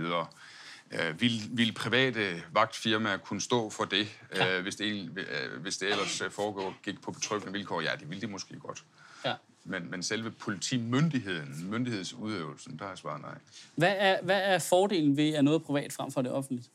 Øh, 0.92 1.22
vil, 1.22 1.42
vil 1.52 1.74
private 1.74 2.44
vagtfirmaer 2.52 3.18
kunne 3.18 3.42
stå 3.42 3.70
for 3.70 3.84
det, 3.86 4.08
øh, 4.32 4.62
hvis, 4.62 4.76
det, 4.76 5.10
øh, 5.18 5.62
hvis 5.62 5.78
det 5.78 5.90
ellers 5.90 6.22
foregår, 6.32 6.76
gik 6.84 7.02
på 7.02 7.12
betryggende 7.12 7.54
vilkår? 7.54 7.82
Ja, 7.82 7.92
det 8.00 8.10
ville 8.10 8.22
de 8.22 8.28
måske 8.28 8.60
godt. 8.60 8.84
Ja. 9.26 9.34
Men, 9.68 9.92
men 9.92 10.04
selve 10.04 10.32
politimyndigheden, 10.32 11.70
myndighedsudøvelsen, 11.70 12.80
der 12.80 12.86
er 12.86 12.96
svaret 12.96 13.22
nej. 13.22 13.38
Hvad 13.76 13.96
er, 13.98 14.22
hvad 14.22 14.42
er 14.42 14.60
fordelen 14.60 15.18
ved 15.18 15.34
at 15.34 15.44
noget 15.44 15.64
privat 15.64 15.94
frem 15.94 16.12
for 16.12 16.22
det 16.22 16.32
offentligt? 16.32 16.70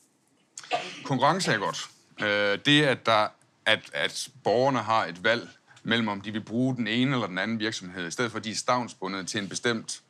Konkurrence 1.04 1.52
er 1.52 1.58
godt. 1.58 1.88
Øh, 2.20 2.58
det, 2.66 2.82
at, 2.82 3.06
der, 3.06 3.28
at, 3.66 3.90
at 3.94 4.28
borgerne 4.44 4.78
har 4.78 5.06
et 5.06 5.24
valg 5.24 5.48
mellem, 5.82 6.08
om 6.08 6.20
de 6.20 6.32
vil 6.32 6.40
bruge 6.40 6.76
den 6.76 6.86
ene 6.86 7.12
eller 7.14 7.26
den 7.26 7.38
anden 7.38 7.58
virksomhed, 7.58 8.06
i 8.06 8.10
stedet 8.10 8.30
for, 8.30 8.38
at 8.38 8.44
de 8.44 8.50
er 8.50 8.54
stavnsbundet 8.54 9.28
til 9.28 9.42
en 9.42 9.48
bestemt 9.48 10.02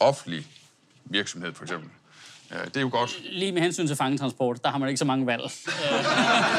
offentlig 0.00 0.46
virksomhed, 1.04 1.54
for 1.54 1.64
eksempel. 1.64 1.90
Det 2.64 2.76
er 2.76 2.80
jo 2.80 2.88
godt. 2.92 3.20
Lige 3.30 3.52
med 3.52 3.62
hensyn 3.62 3.86
til 3.86 3.96
fangetransport, 3.96 4.64
der 4.64 4.70
har 4.70 4.78
man 4.78 4.88
ikke 4.88 4.98
så 4.98 5.04
mange 5.04 5.26
valg. 5.26 5.42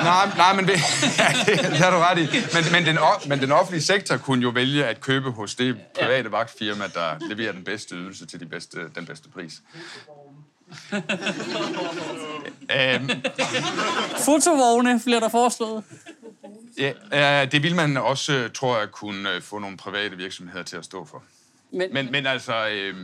Nej, 0.03 0.29
nej 0.37 0.53
men 0.55 0.67
det, 0.67 0.73
ja, 1.19 1.27
det, 1.45 1.59
det 1.59 1.77
har 1.77 1.91
du 1.91 1.97
ret 1.97 2.17
i. 2.17 2.27
Men, 2.53 2.63
men, 2.71 2.85
den, 2.85 2.97
men 3.27 3.39
den 3.39 3.51
offentlige 3.51 3.83
sektor 3.83 4.17
kunne 4.17 4.41
jo 4.41 4.49
vælge 4.49 4.85
at 4.85 5.01
købe 5.01 5.31
hos 5.31 5.55
det 5.55 5.77
private 5.99 6.31
vagtfirma, 6.31 6.87
der 6.93 7.27
leverer 7.29 7.51
den 7.51 7.63
bedste 7.63 7.95
ydelse 7.95 8.25
til 8.25 8.39
de 8.39 8.45
bedste, 8.45 8.77
den 8.95 9.05
bedste 9.05 9.29
pris. 9.29 9.53
øhm, 12.77 13.09
Fotovogne 14.25 14.99
bliver 15.05 15.19
der 15.19 15.29
foreslået. 15.29 15.83
Ja, 16.77 17.43
øh, 17.43 17.51
det 17.51 17.63
vil 17.63 17.75
man 17.75 17.97
også, 17.97 18.49
tror 18.53 18.79
jeg, 18.79 18.91
kunne 18.91 19.31
øh, 19.31 19.41
få 19.41 19.59
nogle 19.59 19.77
private 19.77 20.17
virksomheder 20.17 20.63
til 20.63 20.77
at 20.77 20.85
stå 20.85 21.05
for. 21.05 21.23
Men, 21.75 21.93
Men, 21.93 22.11
men 22.11 22.25
altså, 22.25 22.67
øh, 22.67 22.95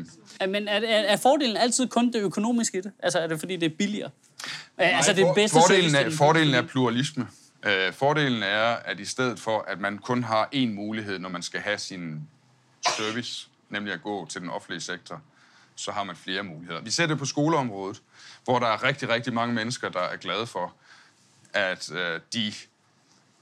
men 0.50 0.68
er, 0.68 0.74
er, 0.74 1.02
er 1.02 1.18
fordelen 1.18 1.58
altid 1.58 1.88
kun 1.88 2.14
det 2.14 2.20
økonomiske 2.22 2.78
i 2.78 2.82
det? 2.82 2.92
Altså 3.00 3.20
er 3.20 3.28
det 3.28 3.40
fordi, 3.40 3.56
det 3.56 3.72
er 3.72 3.76
billigere? 3.78 4.10
Nej, 4.78 4.88
altså 4.88 5.14
det 5.14 5.28
er 5.28 5.34
bedste 5.34 5.60
fordelen, 5.60 5.96
er, 5.96 6.10
fordelen 6.10 6.54
er 6.54 6.62
pluralisme. 6.62 7.28
Øh, 7.66 7.94
fordelen 7.94 8.44
er, 8.44 8.76
at 8.86 9.00
i 9.00 9.06
stedet 9.06 9.40
for, 9.40 9.66
at 9.68 9.80
man 9.80 9.98
kun 9.98 10.24
har 10.24 10.50
én 10.56 10.68
mulighed, 10.68 11.20
når 11.20 11.30
man 11.30 11.42
skal 11.42 11.60
have 11.60 11.78
sin 11.78 12.22
service, 12.98 13.48
nemlig 13.70 13.94
at 13.94 14.02
gå 14.02 14.26
til 14.26 14.42
den 14.42 14.50
offentlige 14.50 14.82
sektor, 14.82 15.22
så 15.76 15.92
har 15.92 16.04
man 16.04 16.16
flere 16.16 16.44
muligheder. 16.44 16.82
Vi 16.82 16.92
ser 16.92 17.06
det 17.06 17.18
på 17.18 17.26
skoleområdet, 17.26 18.02
hvor 18.44 18.60
der 18.60 18.68
er 18.68 18.84
rigtig, 18.84 19.10
rigtig 19.10 19.34
mange 19.34 19.56
mennesker, 19.56 19.90
der 19.90 20.00
er 20.02 20.16
glade 20.16 20.48
for, 20.48 20.74
at 21.54 21.92
øh, 21.92 22.20
de 22.34 22.54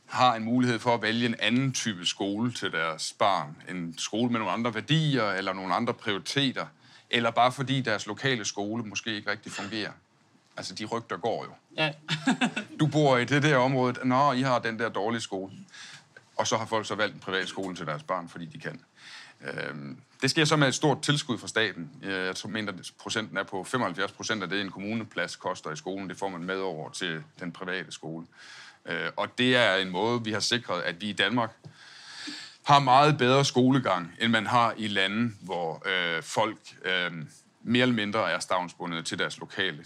har 0.09 0.35
en 0.35 0.43
mulighed 0.43 0.79
for 0.79 0.93
at 0.93 1.01
vælge 1.01 1.25
en 1.25 1.35
anden 1.39 1.73
type 1.73 2.05
skole 2.05 2.53
til 2.53 2.71
deres 2.71 3.13
barn. 3.19 3.55
En 3.69 3.95
skole 3.97 4.31
med 4.31 4.39
nogle 4.39 4.53
andre 4.53 4.73
værdier, 4.73 5.31
eller 5.31 5.53
nogle 5.53 5.73
andre 5.73 5.93
prioriteter, 5.93 6.65
eller 7.09 7.31
bare 7.31 7.51
fordi 7.51 7.81
deres 7.81 8.07
lokale 8.07 8.45
skole 8.45 8.83
måske 8.83 9.15
ikke 9.15 9.31
rigtig 9.31 9.51
fungerer. 9.51 9.91
Altså, 10.57 10.75
de 10.75 10.85
rygter 10.85 11.17
går 11.17 11.45
jo. 11.45 11.51
Ja. 11.77 11.91
Du 12.79 12.87
bor 12.87 13.17
i 13.17 13.25
det 13.25 13.43
der 13.43 13.57
område, 13.57 14.07
nå, 14.07 14.31
I 14.31 14.41
har 14.41 14.59
den 14.59 14.79
der 14.79 14.89
dårlige 14.89 15.21
skole. 15.21 15.51
og 16.37 16.47
så 16.47 16.57
har 16.57 16.65
folk 16.65 16.87
så 16.87 16.95
valgt 16.95 17.13
en 17.15 17.19
privat 17.19 17.47
skole 17.47 17.75
til 17.75 17.85
deres 17.85 18.03
barn, 18.03 18.29
fordi 18.29 18.45
de 18.45 18.59
kan. 18.59 18.81
Øhm, 19.41 19.97
det 20.21 20.29
sker 20.29 20.45
så 20.45 20.55
med 20.55 20.67
et 20.67 20.75
stort 20.75 21.01
tilskud 21.01 21.37
fra 21.37 21.47
staten. 21.47 21.89
Øh, 22.03 22.11
jeg 22.11 22.35
mener, 22.45 22.71
at 22.71 22.91
procenten 22.99 23.37
er 23.37 23.43
på 23.43 23.63
75 23.63 24.11
procent 24.11 24.43
af 24.43 24.49
det, 24.49 24.61
en 24.61 24.71
kommuneplads 24.71 25.35
koster 25.35 25.71
i 25.71 25.75
skolen. 25.75 26.09
Det 26.09 26.17
får 26.17 26.29
man 26.29 26.43
med 26.43 26.57
over 26.57 26.89
til 26.89 27.23
den 27.39 27.51
private 27.51 27.91
skole. 27.91 28.25
Øh, 28.85 29.09
og 29.15 29.37
det 29.37 29.55
er 29.55 29.75
en 29.75 29.89
måde, 29.89 30.23
vi 30.23 30.31
har 30.31 30.39
sikret, 30.39 30.81
at 30.81 31.01
vi 31.01 31.09
i 31.09 31.13
Danmark 31.13 31.51
har 32.63 32.79
meget 32.79 33.17
bedre 33.17 33.45
skolegang, 33.45 34.13
end 34.21 34.31
man 34.31 34.47
har 34.47 34.73
i 34.77 34.87
lande, 34.87 35.31
hvor 35.41 35.83
øh, 35.85 36.23
folk 36.23 36.59
øh, 36.85 37.11
mere 37.63 37.81
eller 37.81 37.95
mindre 37.95 38.31
er 38.31 38.39
stavnsbundet 38.39 39.05
til 39.05 39.19
deres 39.19 39.39
lokale 39.39 39.85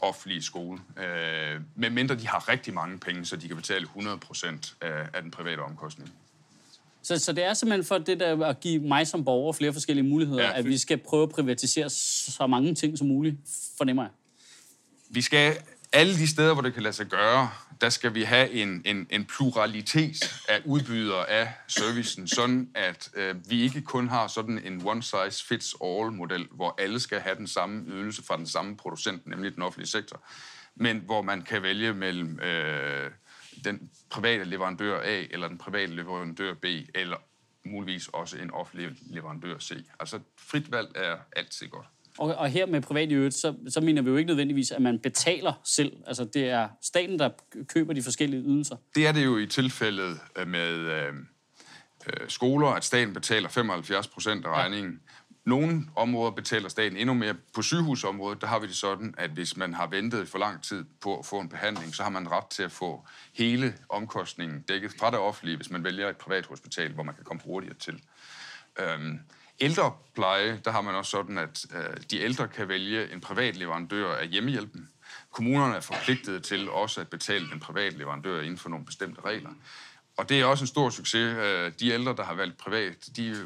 offentlige 0.00 0.42
skole. 0.42 0.80
Øh, 0.96 1.60
med 1.74 1.90
mindre 1.90 2.14
de 2.14 2.28
har 2.28 2.48
rigtig 2.48 2.74
mange 2.74 2.98
penge, 2.98 3.24
så 3.24 3.36
de 3.36 3.48
kan 3.48 3.56
betale 3.56 3.86
100% 3.96 4.74
af, 4.80 5.08
af 5.14 5.22
den 5.22 5.30
private 5.30 5.60
omkostning. 5.60 6.12
Så, 7.08 7.18
så 7.18 7.32
det 7.32 7.44
er 7.44 7.54
simpelthen 7.54 7.84
for 7.84 7.98
det 7.98 8.20
der 8.20 8.46
at 8.46 8.60
give 8.60 8.82
mig 8.82 9.06
som 9.06 9.24
borger 9.24 9.52
flere 9.52 9.72
forskellige 9.72 10.06
muligheder, 10.08 10.42
Ja, 10.42 10.48
ja, 10.48 10.58
at 10.58 10.64
for- 10.64 10.68
vi 10.68 10.78
skal 10.78 10.98
prøve 10.98 11.22
at 11.22 11.28
privatisere 11.28 11.90
så 11.90 12.46
mange 12.46 12.74
ting 12.74 12.98
som 12.98 13.06
muligt, 13.06 13.36
fornemmer 13.78 14.02
jeg. 14.02 14.10
Vi 15.10 15.22
skal 15.22 15.56
alle 15.92 16.14
de 16.14 16.28
steder, 16.28 16.52
hvor 16.52 16.62
det 16.62 16.74
kan 16.74 16.82
lade 16.82 16.92
sig 16.94 17.06
gøre, 17.06 17.50
der 17.80 17.88
skal 17.88 18.14
vi 18.14 18.22
have 18.22 18.50
en, 18.50 18.82
en, 18.84 19.06
en 19.10 19.24
pluralitet 19.24 20.34
af 20.48 20.60
udbydere 20.64 21.30
af 21.30 21.52
servicen, 21.68 22.28
sådan 22.28 22.68
at 22.74 23.10
øh, 23.14 23.34
vi 23.50 23.62
ikke 23.62 23.80
kun 23.82 24.08
har 24.08 24.26
sådan 24.28 24.58
en 24.64 24.82
one-size-fits-all-model, 24.86 26.46
hvor 26.52 26.74
alle 26.78 27.00
skal 27.00 27.20
have 27.20 27.36
den 27.36 27.46
samme 27.46 27.84
ydelse 27.86 28.22
fra 28.24 28.36
den 28.36 28.46
samme 28.46 28.76
producent, 28.76 29.26
nemlig 29.26 29.54
den 29.54 29.62
offentlige 29.62 29.88
sektor, 29.88 30.20
men 30.76 31.02
hvor 31.06 31.22
man 31.22 31.42
kan 31.42 31.62
vælge 31.62 31.94
mellem 31.94 32.40
øh, 32.40 33.10
den 33.64 33.90
private 34.10 34.44
leverandør 34.44 35.00
A 35.00 35.24
eller 35.30 35.48
den 35.48 35.58
private 35.58 35.94
leverandør 35.94 36.54
B, 36.54 36.64
eller 36.94 37.16
muligvis 37.64 38.08
også 38.08 38.38
en 38.38 38.50
offentlig 38.50 38.88
leverandør 39.00 39.58
C. 39.58 39.72
Altså 40.00 40.20
frit 40.36 40.72
valg 40.72 40.88
er 40.94 41.16
altid 41.36 41.68
godt. 41.68 41.86
Og, 42.18 42.34
og 42.34 42.48
her 42.48 42.66
med 42.66 42.80
privat 42.80 43.10
i 43.10 43.14
øvrigt, 43.14 43.34
så, 43.34 43.54
så 43.68 43.80
mener 43.80 44.02
vi 44.02 44.10
jo 44.10 44.16
ikke 44.16 44.28
nødvendigvis, 44.28 44.70
at 44.70 44.82
man 44.82 44.98
betaler 44.98 45.52
selv. 45.64 45.92
Altså 46.06 46.24
det 46.24 46.48
er 46.48 46.68
staten, 46.82 47.18
der 47.18 47.30
køber 47.68 47.92
de 47.92 48.02
forskellige 48.02 48.42
ydelser. 48.42 48.76
Det 48.94 49.06
er 49.06 49.12
det 49.12 49.24
jo 49.24 49.38
i 49.38 49.46
tilfældet 49.46 50.20
øh, 50.36 50.48
med 50.48 50.72
øh, 50.72 51.12
øh, 52.06 52.28
skoler, 52.28 52.68
at 52.68 52.84
staten 52.84 53.14
betaler 53.14 53.48
75 53.48 54.08
procent 54.08 54.46
af 54.46 54.50
regningen. 54.50 55.00
Nogle 55.48 55.86
områder 55.96 56.30
betaler 56.30 56.68
staten 56.68 56.96
endnu 56.96 57.14
mere. 57.14 57.34
På 57.54 57.62
sygehusområdet, 57.62 58.40
der 58.40 58.46
har 58.46 58.58
vi 58.58 58.66
det 58.66 58.76
sådan, 58.76 59.14
at 59.18 59.30
hvis 59.30 59.56
man 59.56 59.74
har 59.74 59.86
ventet 59.86 60.28
for 60.28 60.38
lang 60.38 60.62
tid 60.62 60.84
på 61.00 61.18
at 61.18 61.26
få 61.26 61.40
en 61.40 61.48
behandling, 61.48 61.94
så 61.94 62.02
har 62.02 62.10
man 62.10 62.30
ret 62.30 62.46
til 62.46 62.62
at 62.62 62.72
få 62.72 63.06
hele 63.34 63.74
omkostningen 63.88 64.62
dækket 64.62 64.92
fra 64.98 65.10
det 65.10 65.18
offentlige, 65.18 65.56
hvis 65.56 65.70
man 65.70 65.84
vælger 65.84 66.08
et 66.08 66.16
privat 66.16 66.46
hospital, 66.46 66.92
hvor 66.92 67.02
man 67.02 67.14
kan 67.14 67.24
komme 67.24 67.42
hurtigere 67.44 67.74
til. 67.74 68.02
Øhm, 68.80 69.20
ældrepleje, 69.60 70.60
der 70.64 70.70
har 70.70 70.80
man 70.80 70.94
også 70.94 71.10
sådan, 71.10 71.38
at 71.38 71.66
øh, 71.74 71.96
de 72.10 72.20
ældre 72.20 72.48
kan 72.48 72.68
vælge 72.68 73.12
en 73.12 73.20
privat 73.20 73.56
leverandør 73.56 74.14
af 74.14 74.28
hjemmehjælpen. 74.28 74.88
Kommunerne 75.30 75.76
er 75.76 75.80
forpligtet 75.80 76.42
til 76.42 76.70
også 76.70 77.00
at 77.00 77.08
betale 77.08 77.50
den 77.50 77.60
private 77.60 77.98
leverandør 77.98 78.40
inden 78.40 78.58
for 78.58 78.68
nogle 78.68 78.86
bestemte 78.86 79.20
regler. 79.24 79.50
Og 80.18 80.28
det 80.28 80.40
er 80.40 80.44
også 80.44 80.64
en 80.64 80.68
stor 80.68 80.90
succes. 80.90 81.36
Øh, 81.38 81.72
de 81.80 81.88
ældre, 81.88 82.16
der 82.16 82.24
har 82.24 82.34
valgt 82.34 82.58
privat, 82.58 83.08
de 83.16 83.36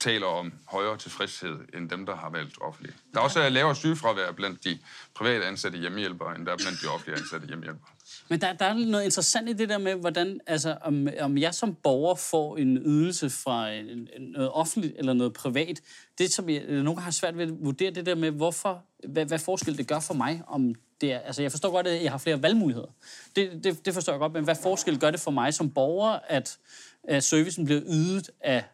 taler 0.00 0.26
om 0.26 0.52
højere 0.66 0.96
tilfredshed 0.96 1.56
end 1.74 1.90
dem, 1.90 2.06
der 2.06 2.16
har 2.16 2.30
valgt 2.30 2.54
offentligt. 2.60 2.96
Der 3.12 3.20
er 3.20 3.24
også 3.24 3.44
øh, 3.44 3.52
lavere 3.52 3.76
sygefravær 3.76 4.32
blandt 4.32 4.64
de 4.64 4.78
private 5.14 5.44
ansatte 5.44 5.78
hjemmehjælpere, 5.78 6.36
end 6.36 6.46
der 6.46 6.52
er 6.52 6.56
blandt 6.56 6.82
de 6.82 6.86
offentlige 6.86 7.18
ansatte 7.18 7.46
hjemmehjælpere. 7.46 7.90
Men 8.28 8.40
der, 8.40 8.52
der 8.52 8.64
er 8.64 8.74
noget 8.74 9.04
interessant 9.04 9.48
i 9.48 9.52
det 9.52 9.68
der 9.68 9.78
med, 9.78 9.94
hvordan, 9.94 10.40
altså, 10.46 10.76
om, 10.82 11.08
om 11.20 11.38
jeg 11.38 11.54
som 11.54 11.74
borger 11.74 12.14
får 12.14 12.56
en 12.56 12.76
ydelse 12.76 13.30
fra 13.30 13.70
en, 13.70 13.86
en, 13.86 14.22
noget 14.22 14.50
offentligt 14.50 14.94
eller 14.98 15.12
noget 15.12 15.32
privat. 15.32 15.80
Det, 16.18 16.32
som 16.32 16.48
jeg 16.48 16.62
nogle 16.66 17.00
har 17.00 17.10
svært 17.10 17.38
ved 17.38 17.46
at 17.46 17.52
vurdere, 17.60 17.90
det 17.90 18.06
der 18.06 18.14
med, 18.14 18.30
hvorfor, 18.30 18.82
hvad, 19.08 19.24
hvad 19.24 19.38
forskel 19.38 19.78
det 19.78 19.88
gør 19.88 20.00
for 20.00 20.14
mig, 20.14 20.42
om 20.46 20.74
det 21.00 21.12
er, 21.12 21.18
altså 21.18 21.42
jeg 21.42 21.50
forstår 21.50 21.70
godt, 21.70 21.86
at 21.86 22.02
jeg 22.02 22.10
har 22.10 22.18
flere 22.18 22.42
valgmuligheder. 22.42 22.88
Det, 23.36 23.64
det, 23.64 23.86
det 23.86 23.94
forstår 23.94 24.12
jeg 24.12 24.20
godt, 24.20 24.32
men 24.32 24.44
hvad 24.44 24.56
forskel 24.62 24.98
gør 24.98 25.10
det 25.10 25.20
for 25.20 25.30
mig 25.30 25.54
som 25.54 25.70
borger, 25.70 26.18
at, 26.28 26.58
at 27.04 27.24
servicen 27.24 27.64
bliver 27.64 27.80
ydet 27.86 28.30
af, 28.40 28.64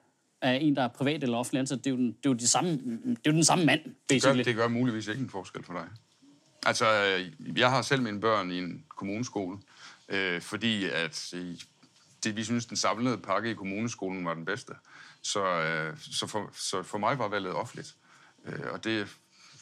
af 0.47 0.59
en, 0.63 0.77
der 0.77 0.83
er 0.83 0.89
privat 0.89 1.23
eller 1.23 1.39
offentlig 1.39 1.61
ansat? 1.61 1.79
Det 1.79 1.87
er 1.87 1.91
jo 1.91 1.97
den, 1.97 2.07
det 2.07 2.27
er 2.27 2.31
jo 2.31 2.35
de 2.35 2.49
samme, 2.49 2.71
det 2.71 3.17
er 3.25 3.31
jo 3.31 3.33
den 3.33 3.45
samme 3.45 3.65
mand, 3.65 3.81
Det 3.85 3.93
gør, 4.09 4.15
basically. 4.15 4.45
det 4.45 4.55
gør 4.57 4.69
muligvis 4.69 5.07
ikke 5.09 5.21
en 5.23 5.31
forskel 5.31 5.63
for 5.65 5.73
dig. 5.73 5.85
Altså, 6.67 7.05
øh, 7.05 7.59
jeg 7.59 7.71
har 7.71 7.83
selv 7.83 8.03
mine 8.03 8.21
børn 8.21 8.51
i 8.51 8.59
en 8.59 8.85
kommuneskole, 8.97 9.59
øh, 10.09 10.41
fordi 10.41 10.85
at 10.85 11.31
øh, 11.35 11.55
det, 12.25 12.37
vi 12.37 12.45
synes, 12.45 12.67
den 12.67 12.77
samlede 12.77 13.19
pakke 13.19 13.51
i 13.51 13.55
kommuneskolen 13.55 14.25
var 14.25 14.35
den 14.35 14.45
bedste. 14.45 14.73
Så, 15.23 15.45
øh, 15.45 15.97
så, 16.13 16.27
for, 16.27 16.51
så 16.57 16.83
for 16.83 16.99
mig 16.99 17.19
var 17.19 17.29
valget 17.29 17.53
offentligt. 17.53 17.95
Øh, 18.47 18.59
og 18.73 18.85
det 18.85 19.07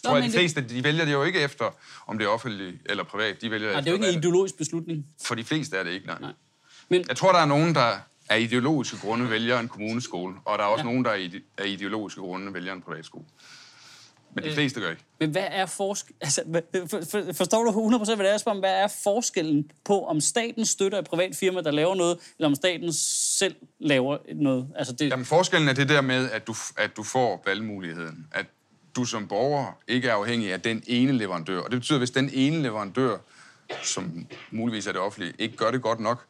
tror 0.05 0.15
jeg, 0.15 0.23
de 0.23 0.29
det- 0.29 0.39
fleste, 0.39 0.61
de 0.69 0.85
vælger 0.85 1.05
det 1.05 1.13
jo 1.13 1.25
ikke 1.25 1.41
efter, 1.41 1.71
om 2.07 2.19
det 2.19 2.25
er 2.25 2.29
offentligt 2.29 2.77
eller 2.87 3.05
privat. 3.05 3.41
De 3.41 3.51
vælger 3.51 3.73
Nej, 3.73 3.81
det 3.81 3.89
er 3.89 3.93
efter, 3.95 4.07
jo 4.07 4.09
ikke 4.09 4.09
en 4.17 4.19
ideologisk 4.19 4.57
beslutning. 4.59 5.07
For 5.25 5.35
de 5.35 5.45
fleste 5.45 5.77
er 5.77 5.83
det 5.83 5.91
ikke. 5.91 6.07
Nej. 6.07 6.19
nej. 6.21 6.33
Men, 6.89 7.05
Jeg 7.09 7.17
tror, 7.17 7.33
der 7.33 7.39
er 7.39 7.47
nogen, 7.47 7.75
der 7.75 7.99
af 8.29 8.41
ideologiske 8.41 8.97
grunde 8.97 9.31
vælger 9.31 9.59
en 9.59 9.69
kommuneskole, 9.69 10.35
og 10.45 10.59
der 10.59 10.65
er 10.65 10.69
også 10.69 10.85
Ja. 10.85 10.91
nogen, 10.91 11.05
der 11.05 11.11
af 11.11 11.21
ide- 11.21 11.43
af 11.59 11.67
ideologiske 11.67 12.21
grunde 12.21 12.55
vælger 12.55 12.73
en 12.73 12.83
privatskole. 12.83 13.25
Men 14.35 14.45
de 14.45 14.49
Øh. 14.49 14.55
fleste 14.55 14.81
gør 14.81 14.91
ikke. 14.91 15.03
Men 15.21 15.31
hvad 15.31 15.45
er 15.51 15.67
forskel... 15.67 16.15
Altså, 16.21 16.43
for, 16.91 17.01
for, 17.11 17.33
forstår 17.33 17.63
du 17.65 17.71
100% 17.71 18.15
hvad 18.17 18.27
det 18.27 18.33
er, 18.35 18.39
spørger 18.39 18.57
om? 18.57 18.61
Hvad 18.61 18.73
er 18.83 18.89
forskellen 19.03 19.71
på, 19.85 20.05
om 20.07 20.21
staten 20.21 20.65
støtter 20.67 20.99
et 20.99 21.05
privat 21.05 21.37
firma, 21.37 21.61
der 21.61 21.71
laver 21.71 21.95
noget, 21.95 22.19
eller 22.39 22.49
om 22.49 22.55
staten 22.55 22.93
selv 22.93 23.55
laver 23.81 24.19
noget? 24.35 24.69
Altså, 24.77 24.93
det, 24.93 25.11
Jamen, 25.11 25.25
forskellen 25.25 25.69
er 25.69 25.73
det 25.73 25.89
der 25.89 26.01
med, 26.01 26.31
at 26.31 26.47
du, 26.47 26.55
at 26.77 26.97
du 26.97 27.03
får 27.03 27.43
valgmuligheden. 27.47 28.27
At 28.33 28.47
du 28.97 29.05
som 29.05 29.29
borger 29.29 29.79
ikke 29.89 30.09
er 30.09 30.15
afhængig 30.15 30.53
af 30.53 30.61
den 30.61 30.83
ene 30.87 31.13
leverandør. 31.13 31.61
Og 31.61 31.71
det 31.71 31.81
betyder, 31.81 31.97
at 31.97 32.01
hvis 32.01 32.11
den 32.11 32.31
ene 32.33 32.63
leverandør, 32.63 33.17
som 33.83 34.27
muligvis 34.51 34.87
er 34.87 34.93
det 34.93 35.01
offentlige, 35.01 35.33
ikke 35.39 35.57
gør 35.57 35.71
det 35.71 35.83
godt 35.83 36.01
nok, 36.01 36.25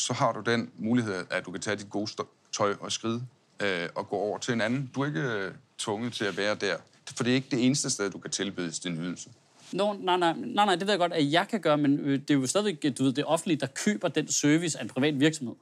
så 0.00 0.12
har 0.12 0.32
du 0.32 0.40
den 0.50 0.70
mulighed, 0.78 1.24
at 1.30 1.46
du 1.46 1.50
kan 1.50 1.60
tage 1.60 1.76
dit 1.76 1.90
gode 1.90 2.10
tøj 2.52 2.74
og 2.80 2.92
skride 2.92 3.22
øh, 3.62 3.88
og 3.94 4.08
gå 4.08 4.16
over 4.16 4.38
til 4.38 4.54
en 4.54 4.60
anden. 4.60 4.90
Du 4.94 5.02
er 5.02 5.06
ikke 5.06 5.20
øh, 5.20 5.52
tvunget 5.78 6.12
til 6.12 6.24
at 6.24 6.36
være 6.36 6.54
der. 6.54 6.76
For 7.16 7.24
det 7.24 7.30
er 7.30 7.34
ikke 7.34 7.48
det 7.50 7.66
eneste 7.66 7.90
sted, 7.90 8.10
du 8.10 8.18
kan 8.18 8.30
tilbydes 8.30 8.78
din 8.78 8.96
ydelse. 8.96 9.30
Nå, 9.72 9.92
nej, 9.92 10.16
nej, 10.16 10.32
nej, 10.32 10.64
nej, 10.64 10.74
det 10.74 10.86
ved 10.86 10.92
jeg 10.92 10.98
godt, 10.98 11.12
at 11.12 11.32
jeg 11.32 11.48
kan 11.48 11.60
gøre, 11.60 11.78
men 11.78 11.98
øh, 11.98 12.18
det 12.18 12.30
er 12.30 12.34
jo 12.34 12.46
stadigvæk 12.46 12.98
du 12.98 13.04
ved, 13.04 13.12
det 13.12 13.24
offentlige, 13.24 13.60
der 13.60 13.66
køber 13.66 14.08
den 14.08 14.28
service 14.28 14.78
af 14.78 14.82
en 14.82 14.88
privat 14.88 15.20
virksomhed. 15.20 15.54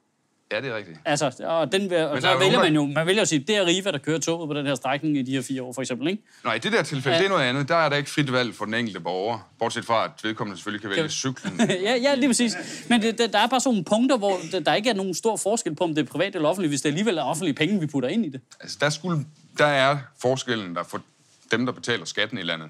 Ja, 0.53 0.61
det 0.61 0.71
er 0.71 0.77
rigtigt. 0.77 0.99
Altså, 1.05 1.33
og, 1.45 1.73
den, 1.73 1.83
og 1.83 1.91
der 1.91 2.21
så 2.21 2.29
er 2.29 2.33
jo 2.33 2.39
vælger 2.39 2.53
nogen, 2.59 2.73
man 2.75 2.75
jo, 2.75 2.95
man 2.95 3.07
vælger 3.07 3.23
at 3.23 3.29
sige, 3.29 3.39
det 3.39 3.57
er 3.57 3.67
Riva, 3.67 3.91
der 3.91 3.99
kører 3.99 4.19
toget 4.19 4.49
på 4.49 4.55
den 4.55 4.67
her 4.67 4.75
strækning 4.75 5.17
i 5.17 5.23
de 5.23 5.33
her 5.33 5.43
fire 5.43 5.63
år, 5.63 5.73
for 5.73 5.83
eksempel, 5.83 6.09
ikke? 6.09 6.23
Nej, 6.45 6.55
i 6.55 6.59
det 6.59 6.73
der 6.73 6.83
tilfælde, 6.83 7.17
Ja. 7.17 7.23
det 7.23 7.27
er 7.27 7.29
noget 7.31 7.45
andet. 7.45 7.69
Der 7.69 7.75
er 7.77 7.89
der 7.89 7.97
ikke 7.97 8.11
frit 8.11 8.33
valg 8.33 8.55
for 8.55 8.65
den 8.65 8.75
enkelte 8.75 9.01
borger. 9.01 9.51
Bortset 9.59 9.85
fra, 9.85 10.05
at 10.05 10.11
vedkommende 10.23 10.57
selvfølgelig 10.57 10.81
kan 10.81 10.91
vælge 10.91 11.09
cyklen. 11.09 11.61
ja, 11.71 11.97
ja, 11.97 12.15
lige 12.15 12.29
præcis. 12.29 12.53
Men 12.89 13.03
det, 13.03 13.19
der 13.19 13.39
er 13.39 13.47
bare 13.47 13.61
sådan 13.61 13.71
nogle 13.75 13.85
punkter, 13.85 14.17
hvor 14.17 14.37
der, 14.53 14.61
der 14.61 14.75
ikke 14.75 14.91
er 14.91 14.95
nogen 14.95 15.15
stor 15.15 15.37
forskel 15.37 15.75
på, 15.75 15.85
om 15.85 15.95
det 15.95 16.03
er 16.03 16.07
privat 16.07 16.35
eller 16.35 16.49
offentligt, 16.49 16.71
hvis 16.71 16.81
det 16.81 16.89
alligevel 16.89 17.19
er 17.19 17.23
offentlige 17.23 17.55
penge, 17.55 17.81
vi 17.81 17.87
putter 17.87 18.09
ind 18.09 18.27
i 18.27 18.29
det. 18.29 18.41
Altså, 18.61 18.77
der, 18.81 18.91
skulle, 18.91 19.27
der 19.59 19.67
er 19.67 19.99
forskellen 20.23 20.75
der 20.75 20.83
for 20.83 21.03
dem, 21.51 21.67
der 21.67 21.73
betaler 21.73 22.05
skatten 22.05 22.39
i 22.39 22.43
landet. 22.43 22.69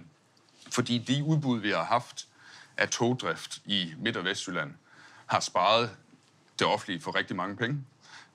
Fordi 0.70 0.98
de 0.98 1.24
udbud, 1.24 1.60
vi 1.60 1.70
har 1.70 1.84
haft 1.84 2.26
af 2.76 2.88
togdrift 2.88 3.58
i 3.66 3.86
Midt- 3.98 4.16
og 4.16 4.24
Vestjylland, 4.24 4.70
har 5.26 5.40
sparet 5.40 5.90
det 6.58 6.66
offentlige 6.66 7.00
for 7.00 7.14
rigtig 7.14 7.36
mange 7.36 7.56
penge. 7.56 7.84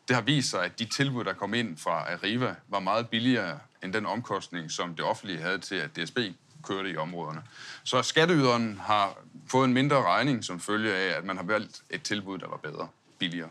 Det 0.07 0.15
har 0.15 0.23
vist 0.23 0.49
sig, 0.49 0.63
at 0.65 0.79
de 0.79 0.86
tilbud, 0.86 1.23
der 1.23 1.33
kom 1.33 1.53
ind 1.53 1.77
fra 1.77 2.13
Arriva, 2.13 2.55
var 2.67 2.79
meget 2.79 3.09
billigere 3.09 3.59
end 3.83 3.93
den 3.93 4.05
omkostning, 4.05 4.71
som 4.71 4.95
det 4.95 5.05
offentlige 5.05 5.41
havde 5.41 5.57
til, 5.57 5.75
at 5.75 5.95
DSB 5.95 6.17
kørte 6.63 6.89
i 6.89 6.97
områderne. 6.97 7.41
Så 7.83 8.01
skatteyderen 8.01 8.77
har 8.77 9.17
fået 9.47 9.65
en 9.65 9.73
mindre 9.73 10.03
regning 10.03 10.43
som 10.43 10.59
følge 10.59 10.93
af, 10.93 11.17
at 11.17 11.25
man 11.25 11.38
har 11.38 11.43
valgt 11.43 11.81
et 11.89 12.03
tilbud, 12.03 12.38
der 12.38 12.47
var 12.47 12.57
bedre, 12.57 12.88
billigere. 13.19 13.49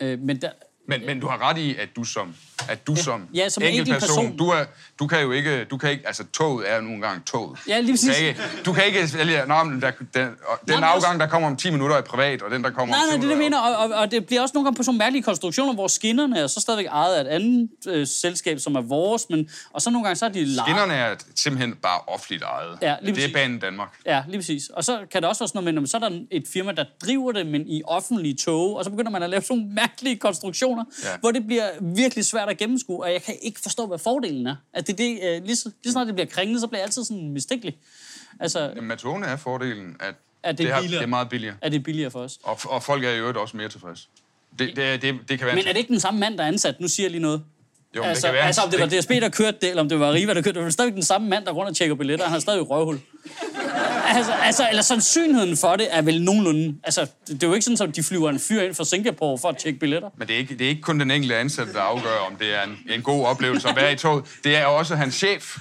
Øh, 0.00 0.18
men 0.18 0.40
der, 0.40 0.50
men, 0.88 1.06
men 1.06 1.20
du 1.20 1.26
har 1.26 1.48
ret 1.50 1.58
i, 1.58 1.74
at 1.74 1.88
du 1.96 2.04
som, 2.04 2.34
at 2.68 2.86
du 2.86 2.92
ja, 2.92 3.02
som, 3.02 3.28
ja, 3.34 3.48
som 3.48 3.62
enkelt 3.62 3.88
person. 3.88 4.36
du, 4.36 4.48
er, 4.48 4.64
du 4.98 5.06
kan 5.06 5.22
jo 5.22 5.32
ikke, 5.32 5.64
du 5.64 5.76
kan 5.76 5.90
ikke, 5.90 6.06
altså 6.06 6.24
toget 6.32 6.72
er 6.72 6.80
nogle 6.80 7.02
gange 7.02 7.22
toget. 7.26 7.58
Ja, 7.68 7.80
lige 7.80 7.88
Du 7.88 7.92
præcis. 7.92 8.16
kan 8.16 8.26
ikke, 8.26 8.40
du 8.66 8.72
kan 8.72 8.84
ikke 8.86 9.18
vælge, 9.18 9.46
Nå, 9.46 9.64
men 9.64 9.82
der, 9.82 9.90
den, 9.90 10.06
den 10.14 10.30
men 10.66 10.84
afgang, 10.84 11.20
der 11.20 11.26
kommer 11.26 11.48
om 11.48 11.56
10 11.56 11.70
minutter 11.70 11.96
er 11.96 12.00
privat, 12.00 12.42
og 12.42 12.50
den, 12.50 12.64
der 12.64 12.70
kommer 12.70 12.94
Nej, 12.94 13.02
om 13.02 13.08
nej, 13.08 13.16
10 13.16 13.20
det 13.20 13.24
er 13.24 13.28
det, 13.28 13.38
minutter 13.38 13.60
mener, 13.60 13.94
og, 13.94 14.00
og, 14.00 14.10
det 14.10 14.26
bliver 14.26 14.42
også 14.42 14.52
nogle 14.54 14.66
gange 14.66 14.76
på 14.76 14.82
sådan 14.82 14.98
mærkelige 14.98 15.22
konstruktioner, 15.22 15.74
hvor 15.74 15.88
skinnerne 15.88 16.38
er 16.38 16.46
så 16.46 16.60
stadigvæk 16.60 16.86
ejet 16.86 17.14
af 17.14 17.20
et 17.20 17.26
andet 17.26 17.68
øh, 17.88 18.06
selskab, 18.06 18.58
som 18.60 18.74
er 18.74 18.80
vores, 18.80 19.26
men, 19.30 19.48
og 19.70 19.82
så 19.82 19.90
nogle 19.90 20.04
gange 20.04 20.16
så 20.16 20.24
er 20.24 20.28
de 20.28 20.44
lejet. 20.44 20.68
Skinnerne 20.68 20.94
er 20.94 21.14
simpelthen 21.34 21.74
bare 21.74 22.00
offentligt 22.06 22.42
ejet. 22.42 22.78
Ja, 22.82 22.96
lige 23.02 23.14
det 23.14 23.22
er 23.22 23.26
præcis. 23.26 23.34
banen 23.34 23.58
Danmark. 23.58 23.88
Ja, 24.06 24.22
lige 24.28 24.38
præcis. 24.38 24.68
Og 24.68 24.84
så 24.84 24.98
kan 25.10 25.22
det 25.22 25.28
også 25.28 25.42
være 25.42 25.48
sådan 25.48 25.74
noget 25.74 25.82
at 25.82 25.90
så 25.90 25.96
er 25.96 26.08
der 26.08 26.20
et 26.30 26.44
firma, 26.52 26.72
der 26.72 26.84
driver 27.04 27.32
det, 27.32 27.46
men 27.46 27.68
i 27.68 27.82
offentlige 27.84 28.34
tog, 28.34 28.76
og 28.76 28.84
så 28.84 28.90
begynder 28.90 29.10
man 29.10 29.22
at 29.22 29.30
lave 29.30 29.42
sådan 29.42 29.58
nogle 29.58 29.74
mærkelige 29.74 30.16
konstruktioner, 30.16 30.75
ja. 31.04 31.10
Ja. 31.10 31.16
hvor 31.18 31.30
det 31.30 31.46
bliver 31.46 31.68
virkelig 31.80 32.24
svært 32.26 32.48
at 32.48 32.56
gennemskue, 32.56 33.04
og 33.04 33.12
jeg 33.12 33.22
kan 33.22 33.34
ikke 33.42 33.60
forstå, 33.60 33.86
hvad 33.86 33.98
fordelen 33.98 34.46
er. 34.46 34.56
At 34.72 34.86
det, 34.86 34.98
det, 34.98 35.18
øh, 35.24 35.44
lige, 35.44 35.56
så, 35.56 35.70
lige 35.84 35.92
snart 35.92 36.06
det 36.06 36.14
bliver 36.14 36.26
kringlet, 36.26 36.60
så 36.60 36.66
bliver 36.66 36.78
jeg 36.80 36.86
altid 36.86 37.04
sådan 37.04 37.30
mistænkelig. 37.30 37.76
Altså, 38.40 38.60
Jamen, 38.60 38.84
med 38.84 38.96
togene 38.96 39.26
er 39.26 39.36
fordelen, 39.36 39.96
at 40.00 40.14
Er 40.42 40.52
det 40.52 40.58
det, 40.58 40.70
er, 40.70 40.80
billigere? 40.80 40.98
det 41.00 41.04
er 41.06 41.08
meget 41.08 41.28
billigere. 41.28 41.56
er 41.62 41.68
det 41.68 41.82
billigere 41.82 42.10
for 42.10 42.20
os? 42.20 42.38
Og, 42.42 42.58
og 42.64 42.82
folk 42.82 43.04
er 43.04 43.10
i 43.10 43.18
øvrigt 43.18 43.38
også 43.38 43.56
mere 43.56 43.68
tilfredse. 43.68 44.08
Det, 44.58 44.76
det, 44.76 45.02
det, 45.02 45.14
det 45.28 45.38
kan 45.38 45.46
være... 45.46 45.54
Men 45.56 45.64
er 45.66 45.72
det 45.72 45.78
ikke 45.78 45.92
den 45.92 46.00
samme 46.00 46.20
mand, 46.20 46.38
der 46.38 46.44
er 46.44 46.48
ansat? 46.48 46.80
Nu 46.80 46.88
siger 46.88 47.04
jeg 47.04 47.10
lige 47.10 47.22
noget. 47.22 47.42
Jo, 47.96 48.02
altså, 48.02 48.26
det 48.26 48.32
kan 48.32 48.34
være, 48.34 48.46
altså, 48.46 48.62
om 48.62 48.70
det 48.70 48.80
var 48.80 48.86
DSB, 48.86 49.10
der 49.10 49.28
kørte 49.28 49.58
det, 49.60 49.68
eller 49.68 49.82
om 49.82 49.88
det 49.88 50.00
var 50.00 50.08
Arriva, 50.08 50.34
der 50.34 50.42
kørte 50.42 50.54
det, 50.54 50.60
var 50.60 50.64
det 50.64 50.72
stadig 50.72 50.92
den 50.94 51.02
samme 51.02 51.28
mand, 51.28 51.44
der 51.46 51.52
rundt 51.52 51.70
og 51.70 51.76
tjekker 51.76 51.94
billetter. 51.96 52.24
Han 52.24 52.32
har 52.32 52.38
stadig 52.40 52.70
røvhul 52.70 52.98
altså, 54.08 54.32
altså, 54.32 54.68
eller 54.70 54.82
sandsynligheden 54.82 55.56
for 55.56 55.76
det 55.76 55.86
er 55.90 56.02
vel 56.02 56.22
nogenlunde... 56.22 56.78
Altså, 56.84 57.00
det, 57.00 57.10
det 57.28 57.42
er 57.42 57.46
jo 57.46 57.54
ikke 57.54 57.64
sådan, 57.64 57.88
at 57.88 57.96
de 57.96 58.02
flyver 58.02 58.30
en 58.30 58.40
fyr 58.40 58.62
ind 58.62 58.74
fra 58.74 58.84
Singapore 58.84 59.38
for 59.38 59.48
at 59.48 59.56
tjekke 59.56 59.78
billetter. 59.78 60.10
Men 60.16 60.28
det 60.28 60.34
er, 60.34 60.38
ikke, 60.38 60.58
det 60.58 60.64
er 60.64 60.68
ikke 60.68 60.82
kun 60.82 61.00
den 61.00 61.10
enkelte 61.10 61.36
ansatte, 61.36 61.72
der 61.72 61.80
afgør, 61.80 62.18
om 62.30 62.36
det 62.36 62.54
er 62.54 62.62
en, 62.62 62.78
en 62.90 63.02
god 63.02 63.26
oplevelse 63.26 63.68
at 63.68 63.76
være 63.76 63.92
i 63.92 63.96
toget. 63.96 64.24
Det 64.44 64.56
er 64.56 64.64
også 64.64 64.96
hans 64.96 65.14
chef. 65.14 65.58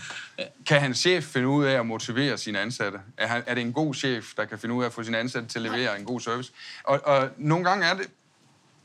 Kan 0.65 0.81
hans 0.81 0.97
chef 0.97 1.23
finde 1.23 1.47
ud 1.47 1.65
af 1.65 1.79
at 1.79 1.85
motivere 1.85 2.37
sine 2.37 2.59
ansatte? 2.59 2.99
Er, 3.17 3.27
han, 3.27 3.43
er 3.45 3.53
det 3.53 3.61
en 3.61 3.73
god 3.73 3.93
chef, 3.93 4.25
der 4.37 4.45
kan 4.45 4.59
finde 4.59 4.75
ud 4.75 4.83
af 4.83 4.87
at 4.87 4.93
få 4.93 5.03
sine 5.03 5.17
ansatte 5.17 5.47
til 5.47 5.59
at 5.59 5.71
levere 5.71 5.99
en 5.99 6.05
god 6.05 6.19
service? 6.19 6.51
Og, 6.83 7.01
og 7.03 7.29
nogle 7.37 7.65
gange 7.65 7.85
er 7.85 7.93
det 7.93 8.07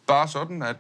bare 0.07 0.29
sådan, 0.29 0.63
at 0.63 0.77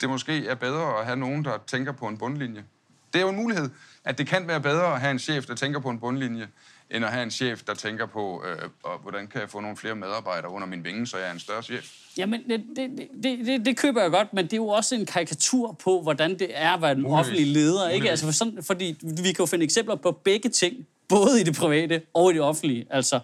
det 0.00 0.08
måske 0.08 0.46
er 0.46 0.54
bedre 0.54 0.98
at 1.00 1.06
have 1.06 1.16
nogen, 1.16 1.44
der 1.44 1.58
tænker 1.66 1.92
på 1.92 2.06
en 2.06 2.18
bundlinje. 2.18 2.64
Det 3.12 3.18
er 3.18 3.22
jo 3.22 3.28
en 3.28 3.36
mulighed, 3.36 3.70
at 4.04 4.18
det 4.18 4.26
kan 4.26 4.48
være 4.48 4.60
bedre 4.60 4.94
at 4.94 5.00
have 5.00 5.10
en 5.10 5.18
chef, 5.18 5.46
der 5.46 5.54
tænker 5.54 5.80
på 5.80 5.88
en 5.90 6.00
bundlinje, 6.00 6.48
end 6.90 7.04
at 7.04 7.10
have 7.10 7.22
en 7.22 7.30
chef, 7.30 7.62
der 7.62 7.74
tænker 7.74 8.06
på, 8.06 8.44
øh, 8.46 8.68
og 8.82 8.98
hvordan 9.02 9.26
kan 9.26 9.40
jeg 9.40 9.50
få 9.50 9.60
nogle 9.60 9.76
flere 9.76 9.94
medarbejdere 9.94 10.50
under 10.50 10.66
min 10.68 10.84
vinge, 10.84 11.06
så 11.06 11.18
jeg 11.18 11.28
er 11.28 11.32
en 11.32 11.40
større 11.40 11.62
chef. 11.62 11.90
Jamen, 12.16 12.50
det, 12.50 12.64
det, 12.76 13.08
det, 13.22 13.46
det, 13.46 13.66
det 13.66 13.76
køber 13.76 14.02
jeg 14.02 14.10
godt, 14.10 14.32
men 14.32 14.44
det 14.44 14.52
er 14.52 14.56
jo 14.56 14.68
også 14.68 14.94
en 14.94 15.06
karikatur 15.06 15.72
på, 15.72 16.02
hvordan 16.02 16.38
det 16.38 16.48
er 16.50 16.70
at 16.70 16.82
være 16.82 16.92
en 16.92 17.02
Muligvis. 17.02 17.20
offentlig 17.20 17.46
leder. 17.46 17.88
Ikke? 17.88 18.02
Muligvis. 18.02 18.10
Altså, 18.10 18.26
for 18.26 18.32
sådan, 18.32 18.62
fordi 18.62 18.96
vi 19.02 19.22
kan 19.32 19.36
jo 19.38 19.46
finde 19.46 19.64
eksempler 19.64 19.94
på 19.94 20.12
begge 20.12 20.48
ting, 20.48 20.86
både 21.08 21.40
i 21.40 21.44
det 21.44 21.56
private 21.56 22.02
og 22.14 22.30
i 22.30 22.34
det 22.34 22.42
offentlige. 22.42 22.86
Altså, 22.90 23.20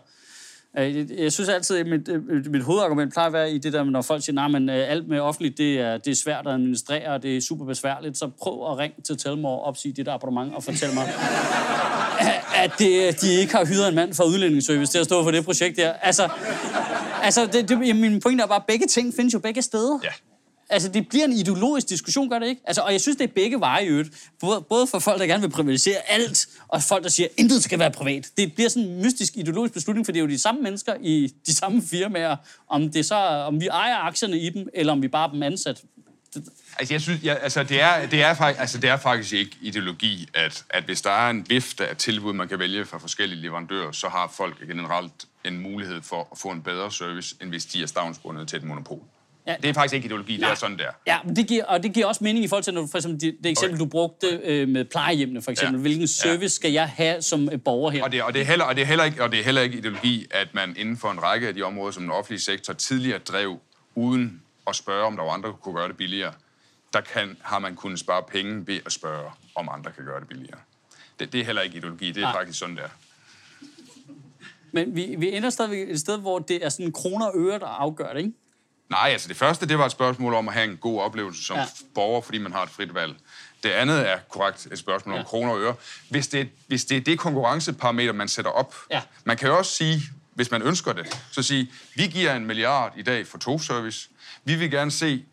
jeg, 0.75 1.07
jeg 1.19 1.33
synes 1.33 1.49
altid, 1.49 1.77
at 1.77 1.87
mit, 1.87 2.09
øh, 2.09 2.53
mit 2.53 2.63
hovedargument 2.63 3.13
plejer 3.13 3.27
at 3.27 3.33
være 3.33 3.53
i 3.53 3.59
det 3.59 3.73
der, 3.73 3.85
når 3.85 4.03
folk 4.03 4.25
siger, 4.25 4.57
at 4.57 4.63
øh, 4.63 4.91
alt 4.91 5.09
med 5.09 5.21
offentligt, 5.21 5.59
det 5.59 5.81
er, 5.81 5.99
det 5.99 6.11
er 6.11 6.15
svært 6.15 6.47
at 6.47 6.53
administrere, 6.53 7.13
og 7.13 7.23
det 7.23 7.37
er 7.37 7.41
super 7.41 7.65
besværligt, 7.65 8.19
så 8.19 8.31
prøv 8.39 8.71
at 8.73 8.79
ringe 8.79 9.03
til 9.03 9.19
Telmore 9.19 9.59
og 9.59 9.65
opsige 9.65 9.93
dit 9.93 10.09
abonnement 10.09 10.55
og 10.55 10.65
fortæl 10.65 10.95
mig, 10.95 11.05
at 12.65 12.73
det, 12.79 13.21
de 13.21 13.33
ikke 13.33 13.53
har 13.57 13.67
hyret 13.67 13.89
en 13.89 13.95
mand 13.95 14.15
fra 14.15 14.25
udlændingsservice 14.25 14.93
til 14.93 14.99
at 14.99 15.05
stå 15.05 15.23
for 15.23 15.31
det 15.31 15.45
projekt 15.45 15.77
der. 15.77 15.93
Altså, 15.93 16.29
altså 17.23 17.47
det, 17.47 17.69
det, 17.69 17.97
min 17.97 18.21
pointe 18.21 18.43
er 18.43 18.47
bare, 18.47 18.57
at 18.57 18.67
begge 18.69 18.87
ting 18.87 19.15
findes 19.15 19.35
jo 19.35 19.39
begge 19.39 19.63
steder. 19.63 19.99
Ja. 20.05 20.11
Altså, 20.71 20.89
det 20.89 21.09
bliver 21.09 21.25
en 21.25 21.33
ideologisk 21.33 21.89
diskussion, 21.89 22.31
gør 22.31 22.39
det 22.39 22.47
ikke? 22.47 22.63
Altså, 22.65 22.83
og 22.83 22.93
jeg 22.93 23.01
synes, 23.01 23.17
det 23.17 23.25
er 23.25 23.33
begge 23.35 23.61
veje 23.61 23.85
i 23.85 23.89
øvrigt. 23.89 24.11
Både, 24.41 24.65
både 24.69 24.87
for 24.87 24.99
folk, 24.99 25.21
der 25.21 25.27
gerne 25.27 25.43
vil 25.43 25.51
privatisere 25.51 25.97
alt, 26.09 26.49
og 26.71 26.83
folk, 26.83 27.05
der 27.05 27.11
siger, 27.11 27.27
at 27.27 27.33
intet 27.37 27.63
skal 27.63 27.79
være 27.79 27.91
privat. 27.91 28.31
Det 28.37 28.55
bliver 28.55 28.69
sådan 28.69 28.89
en 28.89 29.03
mystisk 29.03 29.37
ideologisk 29.37 29.75
beslutning, 29.75 30.07
for 30.07 30.13
det 30.13 30.19
er 30.19 30.23
jo 30.23 30.29
de 30.29 30.39
samme 30.39 30.63
mennesker 30.63 30.95
i 31.01 31.35
de 31.47 31.55
samme 31.55 31.83
firmaer, 31.83 32.37
om, 32.69 32.91
det 32.91 33.07
så, 33.07 33.17
om 33.17 33.61
vi 33.61 33.67
ejer 33.67 33.97
aktierne 33.97 34.39
i 34.39 34.49
dem, 34.49 34.69
eller 34.75 34.93
om 34.93 35.03
vi 35.03 35.09
bare 35.09 35.29
er 35.29 35.33
dem 35.33 35.43
ansat. 35.43 35.83
Altså, 36.79 36.95
jeg 36.95 37.01
synes, 37.01 37.23
jeg, 37.23 37.39
altså, 37.43 37.63
det, 37.63 37.81
er, 37.81 38.07
det, 38.07 38.23
er, 38.23 38.35
faktisk, 38.35 38.61
altså, 38.61 38.79
det 38.79 38.91
er 38.91 38.97
faktisk 38.97 39.33
ikke 39.33 39.57
ideologi, 39.61 40.29
at, 40.35 40.65
at 40.71 40.85
hvis 40.85 41.03
der 41.03 41.11
er 41.11 41.31
en 41.31 41.47
vifte 41.49 41.87
af 41.87 41.97
tilbud, 41.97 42.33
man 42.33 42.49
kan 42.49 42.59
vælge 42.59 42.87
fra 42.87 42.99
forskellige 42.99 43.41
leverandører, 43.41 43.93
så 43.93 44.09
har 44.09 44.33
folk 44.37 44.67
generelt 44.67 45.13
en 45.45 45.59
mulighed 45.61 46.03
for 46.03 46.29
at 46.33 46.39
få 46.39 46.49
en 46.49 46.63
bedre 46.63 46.93
service, 46.93 47.37
end 47.43 47.49
hvis 47.49 47.65
de 47.65 47.83
er 47.83 47.87
stavnsbundet 47.87 48.49
til 48.49 48.57
et 48.57 48.65
monopol. 48.65 49.03
Ja. 49.47 49.57
Det 49.63 49.69
er 49.69 49.75
faktisk 49.75 49.95
ikke 49.95 50.07
ideologi, 50.07 50.37
det 50.37 50.45
er 50.45 50.55
sådan 50.55 50.79
der. 50.79 50.91
Ja, 51.07 51.19
men 51.25 51.37
det 51.37 51.47
giver, 51.47 51.65
og 51.65 51.83
det 51.83 51.93
giver 51.93 52.07
også 52.07 52.25
mening 52.25 52.45
i 52.45 52.49
forhold 52.49 52.65
til, 52.65 52.75
når 52.75 52.81
du, 52.81 52.87
for 52.87 52.99
eksempel 52.99 53.21
det, 53.21 53.37
det 53.45 53.51
eksempel, 53.51 53.75
Okay. 53.75 53.85
du 53.85 53.91
brugte 53.91 54.27
øh, 54.45 54.69
med 54.69 54.85
plejehjemmene, 54.85 55.43
for 55.43 55.51
eksempel. 55.51 55.79
Ja. 55.79 55.81
Hvilken 55.81 56.09
service 56.09 56.55
skal 56.55 56.73
jeg 56.73 56.89
have 56.89 57.23
som 57.23 57.49
øh, 57.53 57.61
borger 57.63 57.91
her? 57.91 58.05
Og 58.05 58.13
det, 58.13 58.23
og, 58.23 58.35
det 58.35 58.41
er 58.43 58.47
heller, 58.47 58.65
og, 58.65 58.77
det 58.77 58.83
er 58.83 58.87
heller 58.87 59.05
ikke, 59.05 59.23
og 59.23 59.33
det 59.33 59.41
er 59.41 59.45
heller 59.45 59.63
ikke 59.63 59.79
ideologi, 59.79 60.27
at 60.31 60.55
man 60.55 60.75
inden 60.79 60.97
for 60.97 61.11
en 61.11 61.23
række 61.23 61.49
af 61.49 61.55
de 61.55 61.63
områder, 61.63 61.91
som 61.93 62.03
den 62.03 62.13
offentlige 62.13 62.41
sektor 62.41 62.73
tidligere 62.73 63.19
drev, 63.19 63.59
uden 63.95 64.43
at 64.67 64.77
spørge, 64.77 65.07
om 65.07 65.17
der 65.17 65.25
var 65.25 65.31
andre, 65.31 65.49
der 65.49 65.55
kunne 65.55 65.75
gøre 65.75 65.89
det 65.89 65.97
billigere, 65.97 66.33
der 66.93 67.01
kan, 67.01 67.37
har 67.43 67.59
man 67.59 67.77
kunnet 67.77 67.99
spare 67.99 68.23
penge 68.23 68.67
ved 68.67 68.81
at 68.87 68.93
spørge, 68.93 69.31
om 69.55 69.69
andre 69.73 69.91
kan 69.93 70.05
gøre 70.05 70.21
det 70.21 70.29
billigere. 70.29 70.59
Det, 71.21 71.33
det 71.33 71.41
er 71.41 71.45
heller 71.45 71.63
ikke 71.63 71.77
ideologi, 71.77 72.07
det 72.07 72.17
er 72.17 72.21
Nej. 72.21 72.33
faktisk 72.33 72.59
sådan 72.59 72.77
der. 72.77 72.89
Men 74.73 74.97
vi, 74.97 75.15
vi 75.19 75.37
ender 75.37 75.51
stadigvæk 75.51 75.91
et 75.91 76.01
sted, 76.01 76.19
hvor 76.19 76.39
det 76.39 76.65
er 76.65 76.69
sådan 76.69 76.93
kroner 76.93 77.27
og 77.27 77.33
øre, 77.37 77.59
der 77.59 77.67
afgør 77.67 78.13
det, 78.13 78.19
ikke? 78.19 78.33
Nej, 78.91 79.09
altså 79.13 79.29
det 79.29 79.37
første, 79.37 79.67
det 79.69 79.79
var 79.79 79.87
et 79.87 79.93
spørgsmål 79.93 80.35
om 80.35 80.49
at 80.49 80.55
have 80.55 80.71
en 80.71 80.77
god 80.77 81.01
oplevelse 81.01 81.45
som 81.45 81.57
Ja. 81.57 81.67
borger, 81.95 82.21
fordi 82.21 82.39
man 82.39 82.53
har 82.53 82.63
et 82.63 82.71
frit 82.71 82.95
valg. 82.95 83.15
Det 83.63 83.71
andet 83.71 84.09
er 84.11 84.19
korrekt 84.29 84.67
et 84.73 84.79
spørgsmål 84.79 85.15
Ja. 85.15 85.21
om 85.21 85.27
kroner 85.27 85.53
og 85.53 85.61
øre. 85.61 85.75
Hvis 86.09 86.29
det, 86.29 86.49
hvis 86.67 86.85
det 86.85 86.97
er 86.97 87.01
det 87.01 87.19
konkurrenceparameter, 87.19 88.13
man 88.13 88.29
sætter 88.29 88.51
op. 88.51 88.75
Ja. 88.91 89.03
Man 89.25 89.37
kan 89.37 89.49
jo 89.49 89.59
også 89.59 89.73
sige, 89.73 90.03
hvis 90.35 90.51
man 90.51 90.63
ønsker 90.63 90.93
det, 90.93 91.19
så 91.33 91.43
sige, 91.43 91.73
vi 91.95 92.07
giver 92.07 92.35
en 92.35 92.47
milliard 92.47 92.93
i 92.97 93.03
dag 93.03 93.27
for 93.27 93.39
togservice. 93.39 94.09
Vi 94.45 94.55
vil 94.55 94.71
gerne 94.71 94.91
se, 94.91 95.25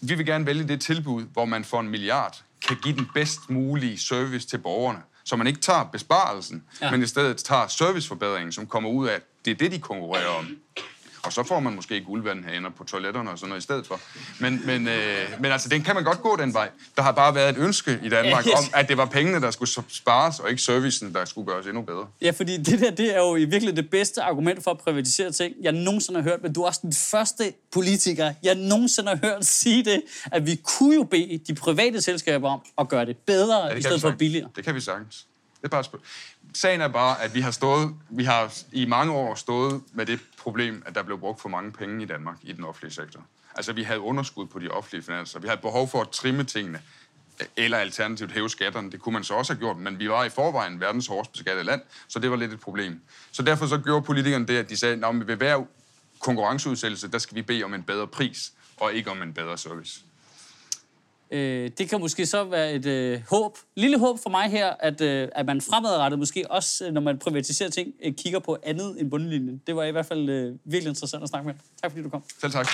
vi 0.00 0.14
vil 0.14 0.26
gerne 0.26 0.46
vælge 0.46 0.68
det 0.68 0.80
tilbud, 0.80 1.22
hvor 1.32 1.44
man 1.44 1.64
for 1.64 1.80
en 1.80 1.88
milliard 1.88 2.42
kan 2.68 2.76
give 2.82 2.96
den 2.96 3.10
bedst 3.14 3.50
mulige 3.50 3.98
service 3.98 4.48
til 4.48 4.58
borgerne. 4.58 4.98
Så 5.24 5.36
man 5.36 5.46
ikke 5.46 5.60
tager 5.60 5.84
besparelsen, 5.84 6.64
ja. 6.80 6.90
men 6.90 7.02
i 7.02 7.06
stedet 7.06 7.36
tager 7.36 7.66
serviceforbedringen, 7.68 8.52
som 8.52 8.66
kommer 8.66 8.90
ud 8.90 9.08
af, 9.08 9.14
at 9.14 9.22
det 9.44 9.50
er 9.50 9.54
det, 9.54 9.72
de 9.72 9.78
konkurrerer 9.78 10.28
om. 10.28 10.56
Og 11.24 11.32
så 11.32 11.42
får 11.42 11.60
man 11.60 11.74
måske 11.74 12.00
guldvand 12.00 12.44
herinde 12.44 12.70
på 12.70 12.84
toiletterne 12.84 13.30
og 13.30 13.38
sådan 13.38 13.48
noget 13.48 13.60
i 13.60 13.64
stedet 13.64 13.86
for. 13.86 14.00
Men, 14.40 14.66
men, 14.66 14.88
øh, 14.88 15.40
men 15.40 15.52
altså, 15.52 15.68
den 15.68 15.82
kan 15.82 15.94
man 15.94 16.04
godt 16.04 16.22
gå 16.22 16.36
den 16.36 16.54
vej. 16.54 16.70
Der 16.96 17.02
har 17.02 17.12
bare 17.12 17.34
været 17.34 17.56
et 17.56 17.62
ønske 17.62 18.00
i 18.02 18.08
Danmark 18.08 18.46
Ja, 18.46 18.50
yes. 18.50 18.58
om, 18.58 18.64
at 18.74 18.88
det 18.88 18.96
var 18.96 19.04
pengene, 19.06 19.40
der 19.40 19.50
skulle 19.50 19.70
spares, 19.88 20.40
og 20.40 20.50
ikke 20.50 20.62
servicen, 20.62 21.14
der 21.14 21.24
skulle 21.24 21.52
gøres 21.52 21.66
endnu 21.66 21.82
bedre. 21.82 22.06
Ja, 22.22 22.30
fordi 22.30 22.56
det 22.56 22.80
der, 22.80 22.90
det 22.90 23.16
er 23.16 23.18
jo 23.18 23.36
i 23.36 23.44
virkelig 23.44 23.76
det 23.76 23.90
bedste 23.90 24.22
argument 24.22 24.64
for 24.64 24.70
at 24.70 24.78
privatisere 24.78 25.32
ting, 25.32 25.54
jeg 25.62 25.72
nogensinde 25.72 26.22
har 26.22 26.30
hørt, 26.30 26.42
men 26.42 26.52
du 26.52 26.62
er 26.62 26.66
også 26.66 26.80
den 26.82 26.92
første 26.92 27.52
politiker, 27.72 28.34
jeg 28.42 28.54
nogensinde 28.54 29.08
har 29.08 29.18
hørt 29.22 29.44
sige 29.44 29.84
det, 29.84 30.02
at 30.32 30.46
vi 30.46 30.60
kunne 30.64 30.94
jo 30.94 31.02
bede 31.02 31.40
de 31.46 31.54
private 31.54 32.00
selskaber 32.02 32.50
om 32.50 32.60
at 32.78 32.88
gøre 32.88 33.06
det 33.06 33.16
bedre, 33.16 33.64
ja, 33.64 33.70
det 33.70 33.78
i 33.78 33.82
stedet 33.82 34.00
for 34.00 34.14
billigere. 34.18 34.48
Det 34.56 34.64
kan 34.64 34.74
vi 34.74 34.80
sagtens. 34.80 35.26
Det 35.56 35.64
er 35.64 35.68
bare 35.68 35.80
et 35.80 36.00
Sagen 36.54 36.80
er 36.80 36.88
bare, 36.88 37.22
at 37.22 37.34
vi 37.34 37.40
har 37.40 37.50
stået, 37.50 37.94
vi 38.10 38.24
har 38.24 38.54
i 38.72 38.86
mange 38.86 39.12
år 39.12 39.34
stået 39.34 39.82
med 39.92 40.06
det 40.06 40.20
problem, 40.38 40.82
at 40.86 40.94
der 40.94 41.02
blev 41.02 41.18
brugt 41.18 41.40
for 41.40 41.48
mange 41.48 41.72
penge 41.72 42.02
i 42.02 42.06
Danmark 42.06 42.36
i 42.42 42.52
den 42.52 42.64
offentlige 42.64 42.92
sektor. 42.92 43.20
Altså, 43.56 43.72
vi 43.72 43.82
havde 43.82 44.00
underskud 44.00 44.46
på 44.46 44.58
de 44.58 44.68
offentlige 44.68 45.02
finanser. 45.02 45.38
Vi 45.38 45.48
havde 45.48 45.60
behov 45.60 45.88
for 45.88 46.00
at 46.00 46.08
trimme 46.08 46.44
tingene, 46.44 46.80
eller 47.56 47.78
alternativt 47.78 48.32
hæve 48.32 48.50
skatterne. 48.50 48.90
Det 48.90 49.00
kunne 49.00 49.12
man 49.12 49.24
så 49.24 49.34
også 49.34 49.52
have 49.52 49.60
gjort, 49.60 49.76
men 49.76 49.98
vi 49.98 50.08
var 50.08 50.24
i 50.24 50.28
forvejen 50.28 50.80
verdens 50.80 51.06
hårdest 51.06 51.32
beskattede 51.32 51.64
land, 51.64 51.82
så 52.08 52.18
det 52.18 52.30
var 52.30 52.36
lidt 52.36 52.52
et 52.52 52.60
problem. 52.60 53.00
Så 53.32 53.42
derfor 53.42 53.66
så 53.66 53.78
gjorde 53.78 54.02
politikerne 54.02 54.46
det, 54.46 54.56
at 54.56 54.70
de 54.70 54.76
sagde, 54.76 55.06
at 55.06 55.28
ved 55.28 55.36
hver 55.36 55.64
konkurrenceudsættelse, 56.20 57.08
der 57.08 57.18
skal 57.18 57.34
vi 57.34 57.42
bede 57.42 57.64
om 57.64 57.74
en 57.74 57.82
bedre 57.82 58.06
pris, 58.06 58.52
og 58.76 58.94
ikke 58.94 59.10
om 59.10 59.22
en 59.22 59.34
bedre 59.34 59.58
service. 59.58 60.00
Øh, 61.30 61.70
det 61.78 61.88
kan 61.88 62.00
måske 62.00 62.26
så 62.26 62.44
være 62.44 62.72
et 62.72 62.86
øh, 62.86 63.20
håb, 63.30 63.58
lille 63.76 63.98
håb 63.98 64.18
for 64.22 64.30
mig 64.30 64.50
her, 64.50 64.72
at, 64.80 65.00
øh, 65.00 65.28
at 65.34 65.46
man 65.46 65.60
fremadrettet 65.60 66.18
måske 66.18 66.50
også, 66.50 66.86
øh, 66.86 66.92
når 66.92 67.00
man 67.00 67.18
privatiserer 67.18 67.70
ting, 67.70 67.88
øh, 68.04 68.12
kigger 68.12 68.38
på 68.38 68.56
andet 68.62 69.00
end 69.00 69.10
bundlinjen. 69.10 69.62
Det 69.66 69.76
var 69.76 69.84
i 69.84 69.90
hvert 69.90 70.06
fald 70.06 70.28
øh, 70.28 70.54
virkelig 70.64 70.90
interessant 70.90 71.22
at 71.22 71.28
snakke 71.28 71.46
med. 71.46 71.54
Tak 71.82 71.90
fordi 71.90 72.02
du 72.02 72.08
kom. 72.08 72.22
Selv 72.40 72.52
tak. 72.52 72.66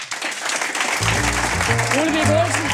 Ole 2.01 2.11
Birk 2.13 2.31
Olsen. 2.41 2.67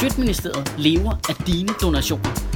Sjøtministeriet 0.00 0.74
lever 0.78 1.12
af 1.28 1.34
dine 1.46 1.68
donationer. 1.82 2.55